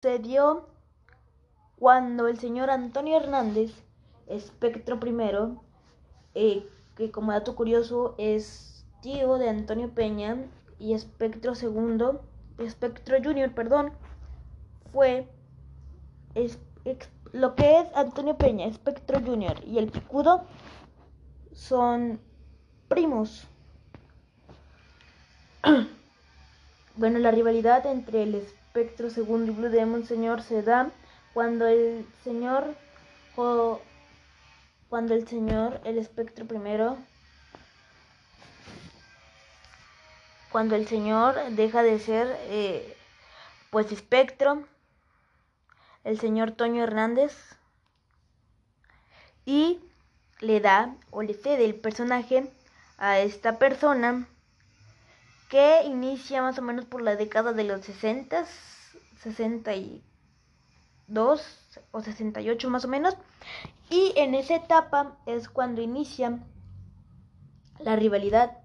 él, 0.02 0.22
dio 0.22 0.68
cuando 1.78 2.28
el 2.28 2.38
señor 2.38 2.70
Antonio 2.70 3.16
Hernández, 3.16 3.72
espectro 4.26 4.98
primero, 5.00 5.62
eh, 6.34 6.68
que 6.96 7.10
como 7.10 7.32
dato 7.32 7.54
curioso 7.54 8.14
es 8.18 8.84
tío 9.00 9.38
de 9.38 9.48
Antonio 9.48 9.90
Peña, 9.94 10.36
y 10.78 10.94
espectro 10.94 11.54
segundo, 11.54 12.24
espectro 12.58 13.16
junior, 13.22 13.52
perdón, 13.54 13.92
fue 14.92 15.28
lo 17.32 17.54
que 17.54 17.78
es 17.78 17.86
Antonio 17.94 18.36
Peña, 18.36 18.66
espectro 18.66 19.20
junior, 19.20 19.56
y 19.64 19.78
el 19.78 19.88
picudo 19.88 20.44
son 21.52 22.20
primos. 22.88 23.46
bueno, 26.96 27.20
la 27.20 27.30
rivalidad 27.30 27.86
entre 27.86 28.24
el 28.24 28.34
espectro 28.34 28.61
segundo 29.10 29.52
y 29.52 29.54
Blue 29.54 29.68
Demon 29.68 30.06
Señor 30.06 30.42
se 30.42 30.62
da 30.62 30.90
cuando 31.34 31.66
el 31.66 32.06
señor 32.24 32.74
cuando 34.88 35.14
el 35.14 35.26
señor, 35.26 35.80
el 35.84 35.96
espectro 35.96 36.46
primero, 36.46 36.98
cuando 40.50 40.76
el 40.76 40.86
señor 40.86 41.34
deja 41.52 41.82
de 41.82 41.98
ser 41.98 42.36
eh, 42.42 42.96
pues 43.70 43.90
espectro, 43.90 44.68
el 46.04 46.20
señor 46.20 46.50
Toño 46.50 46.82
Hernández 46.82 47.34
y 49.46 49.80
le 50.40 50.60
da 50.60 50.94
o 51.10 51.22
le 51.22 51.32
cede 51.32 51.64
el 51.64 51.74
personaje 51.74 52.50
a 52.98 53.18
esta 53.18 53.58
persona 53.58 54.28
que 55.52 55.84
inicia 55.84 56.40
más 56.40 56.58
o 56.58 56.62
menos 56.62 56.86
por 56.86 57.02
la 57.02 57.14
década 57.14 57.52
de 57.52 57.64
los 57.64 57.84
60, 57.84 58.46
62 59.18 60.00
o 61.90 62.00
68 62.00 62.70
más 62.70 62.86
o 62.86 62.88
menos. 62.88 63.18
Y 63.90 64.14
en 64.16 64.34
esa 64.34 64.54
etapa 64.54 65.18
es 65.26 65.50
cuando 65.50 65.82
inicia 65.82 66.38
la 67.80 67.96
rivalidad 67.96 68.60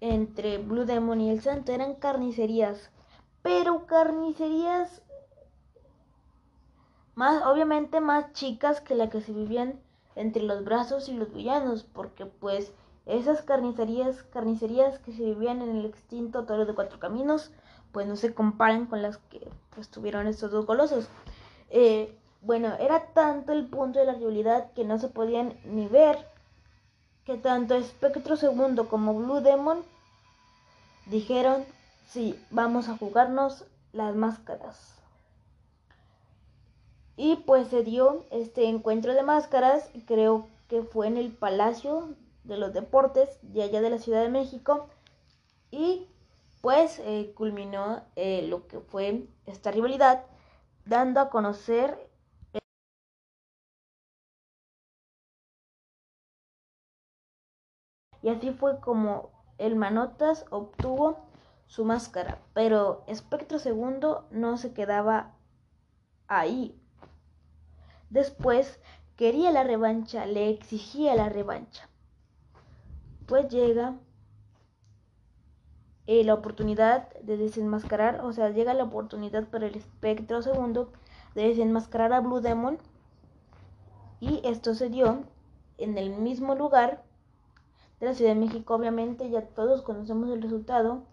entre 0.00 0.58
Blue 0.58 0.84
Demon 0.84 1.22
y 1.22 1.30
el 1.30 1.40
Santo. 1.40 1.72
Eran 1.72 1.94
carnicerías, 1.94 2.90
pero 3.40 3.86
carnicerías 3.86 5.00
más, 7.14 7.42
obviamente 7.46 8.02
más 8.02 8.34
chicas 8.34 8.82
que 8.82 8.94
la 8.94 9.08
que 9.08 9.22
se 9.22 9.32
vivían 9.32 9.80
entre 10.16 10.42
los 10.42 10.62
brazos 10.66 11.08
y 11.08 11.14
los 11.14 11.32
villanos, 11.32 11.82
porque 11.82 12.26
pues 12.26 12.74
esas 13.10 13.42
carnicerías, 13.42 14.22
carnicerías 14.24 14.98
que 14.98 15.12
se 15.12 15.24
vivían 15.24 15.62
en 15.62 15.76
el 15.76 15.84
extinto 15.84 16.44
Toro 16.44 16.66
de 16.66 16.74
Cuatro 16.74 16.98
Caminos, 16.98 17.50
pues 17.92 18.06
no 18.06 18.16
se 18.16 18.34
comparan 18.34 18.86
con 18.86 19.02
las 19.02 19.18
que 19.18 19.48
pues 19.74 19.88
tuvieron 19.88 20.26
estos 20.26 20.50
dos 20.50 20.66
golosos. 20.66 21.08
Eh, 21.70 22.16
bueno, 22.42 22.74
era 22.78 23.06
tanto 23.12 23.52
el 23.52 23.66
punto 23.66 23.98
de 23.98 24.06
la 24.06 24.14
rivalidad 24.14 24.72
que 24.72 24.84
no 24.84 24.98
se 24.98 25.08
podían 25.08 25.54
ni 25.64 25.86
ver 25.86 26.26
que 27.24 27.36
tanto 27.36 27.74
Espectro 27.74 28.36
Segundo 28.36 28.88
como 28.88 29.14
Blue 29.14 29.40
Demon 29.40 29.82
dijeron, 31.06 31.64
sí, 32.08 32.38
vamos 32.50 32.88
a 32.88 32.96
jugarnos 32.96 33.64
las 33.92 34.14
máscaras. 34.14 34.94
Y 37.16 37.36
pues 37.36 37.68
se 37.68 37.82
dio 37.82 38.24
este 38.30 38.66
encuentro 38.66 39.14
de 39.14 39.22
máscaras, 39.22 39.90
creo 40.06 40.48
que 40.68 40.82
fue 40.82 41.08
en 41.08 41.18
el 41.18 41.32
Palacio 41.32 42.14
de 42.44 42.56
los 42.56 42.72
Deportes 42.72 43.38
de 43.42 43.62
allá 43.62 43.80
de 43.80 43.90
la 43.90 43.98
Ciudad 43.98 44.22
de 44.22 44.28
México. 44.28 44.88
Y 45.70 46.08
pues 46.60 46.98
eh, 47.00 47.32
culminó 47.34 48.04
eh, 48.16 48.42
lo 48.42 48.66
que 48.66 48.80
fue 48.80 49.26
esta 49.46 49.70
rivalidad, 49.70 50.24
dando 50.84 51.20
a 51.20 51.30
conocer 51.30 52.10
y 58.22 58.28
así 58.28 58.50
fue 58.52 58.80
como 58.80 59.30
el 59.58 59.76
Manotas 59.76 60.44
obtuvo 60.50 61.18
su 61.66 61.84
máscara, 61.84 62.38
pero 62.54 63.04
Espectro 63.06 63.58
Segundo 63.58 64.26
no 64.30 64.56
se 64.56 64.72
quedaba 64.72 65.34
ahí. 66.26 66.76
Después 68.08 68.80
quería 69.16 69.52
la 69.52 69.64
revancha, 69.64 70.26
le 70.26 70.48
exigía 70.50 71.14
la 71.14 71.28
revancha. 71.28 71.89
Pues 73.30 73.48
llega 73.48 73.94
eh, 76.08 76.24
la 76.24 76.34
oportunidad 76.34 77.14
de 77.20 77.36
desenmascarar, 77.36 78.24
o 78.24 78.32
sea, 78.32 78.50
llega 78.50 78.74
la 78.74 78.82
oportunidad 78.82 79.46
para 79.46 79.68
el 79.68 79.76
espectro 79.76 80.42
segundo 80.42 80.90
de 81.36 81.46
desenmascarar 81.46 82.12
a 82.12 82.18
Blue 82.18 82.40
Demon. 82.40 82.78
Y 84.18 84.40
esto 84.42 84.74
se 84.74 84.88
dio 84.88 85.22
en 85.78 85.96
el 85.96 86.10
mismo 86.10 86.56
lugar 86.56 87.04
de 88.00 88.06
la 88.06 88.14
Ciudad 88.14 88.34
de 88.34 88.40
México. 88.40 88.74
Obviamente 88.74 89.30
ya 89.30 89.42
todos 89.42 89.82
conocemos 89.82 90.28
el 90.30 90.42
resultado, 90.42 91.04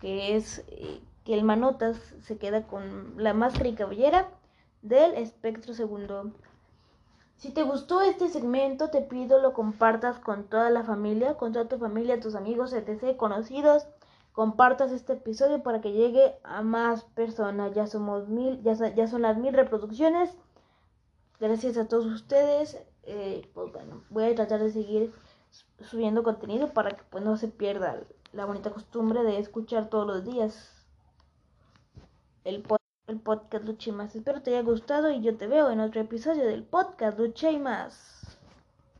que 0.00 0.34
es 0.34 0.64
eh, 0.66 1.00
que 1.22 1.34
el 1.34 1.44
Manotas 1.44 2.16
se 2.22 2.38
queda 2.38 2.66
con 2.66 3.22
la 3.22 3.34
máscara 3.34 3.68
y 3.68 3.74
cabellera 3.76 4.28
del 4.82 5.14
espectro 5.14 5.74
segundo. 5.74 6.32
Si 7.38 7.50
te 7.52 7.62
gustó 7.62 8.00
este 8.00 8.28
segmento, 8.28 8.90
te 8.90 9.00
pido 9.00 9.38
lo 9.40 9.52
compartas 9.52 10.18
con 10.18 10.48
toda 10.48 10.70
la 10.70 10.82
familia, 10.82 11.36
con 11.36 11.52
toda 11.52 11.68
tu 11.68 11.78
familia, 11.78 12.18
tus 12.18 12.34
amigos, 12.34 12.72
etc., 12.72 13.16
conocidos. 13.16 13.86
Compartas 14.32 14.90
este 14.90 15.12
episodio 15.12 15.62
para 15.62 15.80
que 15.80 15.92
llegue 15.92 16.36
a 16.42 16.62
más 16.62 17.04
personas. 17.04 17.74
Ya 17.74 17.86
somos 17.86 18.28
mil, 18.28 18.60
ya, 18.62 18.74
ya 18.92 19.06
son 19.06 19.22
las 19.22 19.38
mil 19.38 19.54
reproducciones. 19.54 20.36
Gracias 21.38 21.76
a 21.76 21.86
todos 21.86 22.06
ustedes. 22.06 22.76
Eh, 23.04 23.48
pues 23.54 23.72
bueno, 23.72 24.02
voy 24.10 24.24
a 24.24 24.34
tratar 24.34 24.60
de 24.60 24.72
seguir 24.72 25.14
subiendo 25.80 26.24
contenido 26.24 26.72
para 26.72 26.90
que 26.90 27.02
pues 27.08 27.22
no 27.22 27.36
se 27.36 27.46
pierda 27.46 28.02
la 28.32 28.46
bonita 28.46 28.70
costumbre 28.70 29.22
de 29.22 29.38
escuchar 29.38 29.88
todos 29.88 30.06
los 30.08 30.24
días 30.24 30.84
el 32.44 32.62
podcast 32.62 32.77
el 33.08 33.20
podcast 33.20 33.64
Luche 33.64 33.90
Más. 33.90 34.14
Espero 34.14 34.42
te 34.42 34.50
haya 34.50 34.62
gustado 34.62 35.10
y 35.10 35.22
yo 35.22 35.36
te 35.36 35.46
veo 35.46 35.70
en 35.70 35.80
otro 35.80 36.00
episodio 36.00 36.44
del 36.46 36.62
podcast 36.62 37.18
Luche 37.18 37.58
Más. 37.58 38.17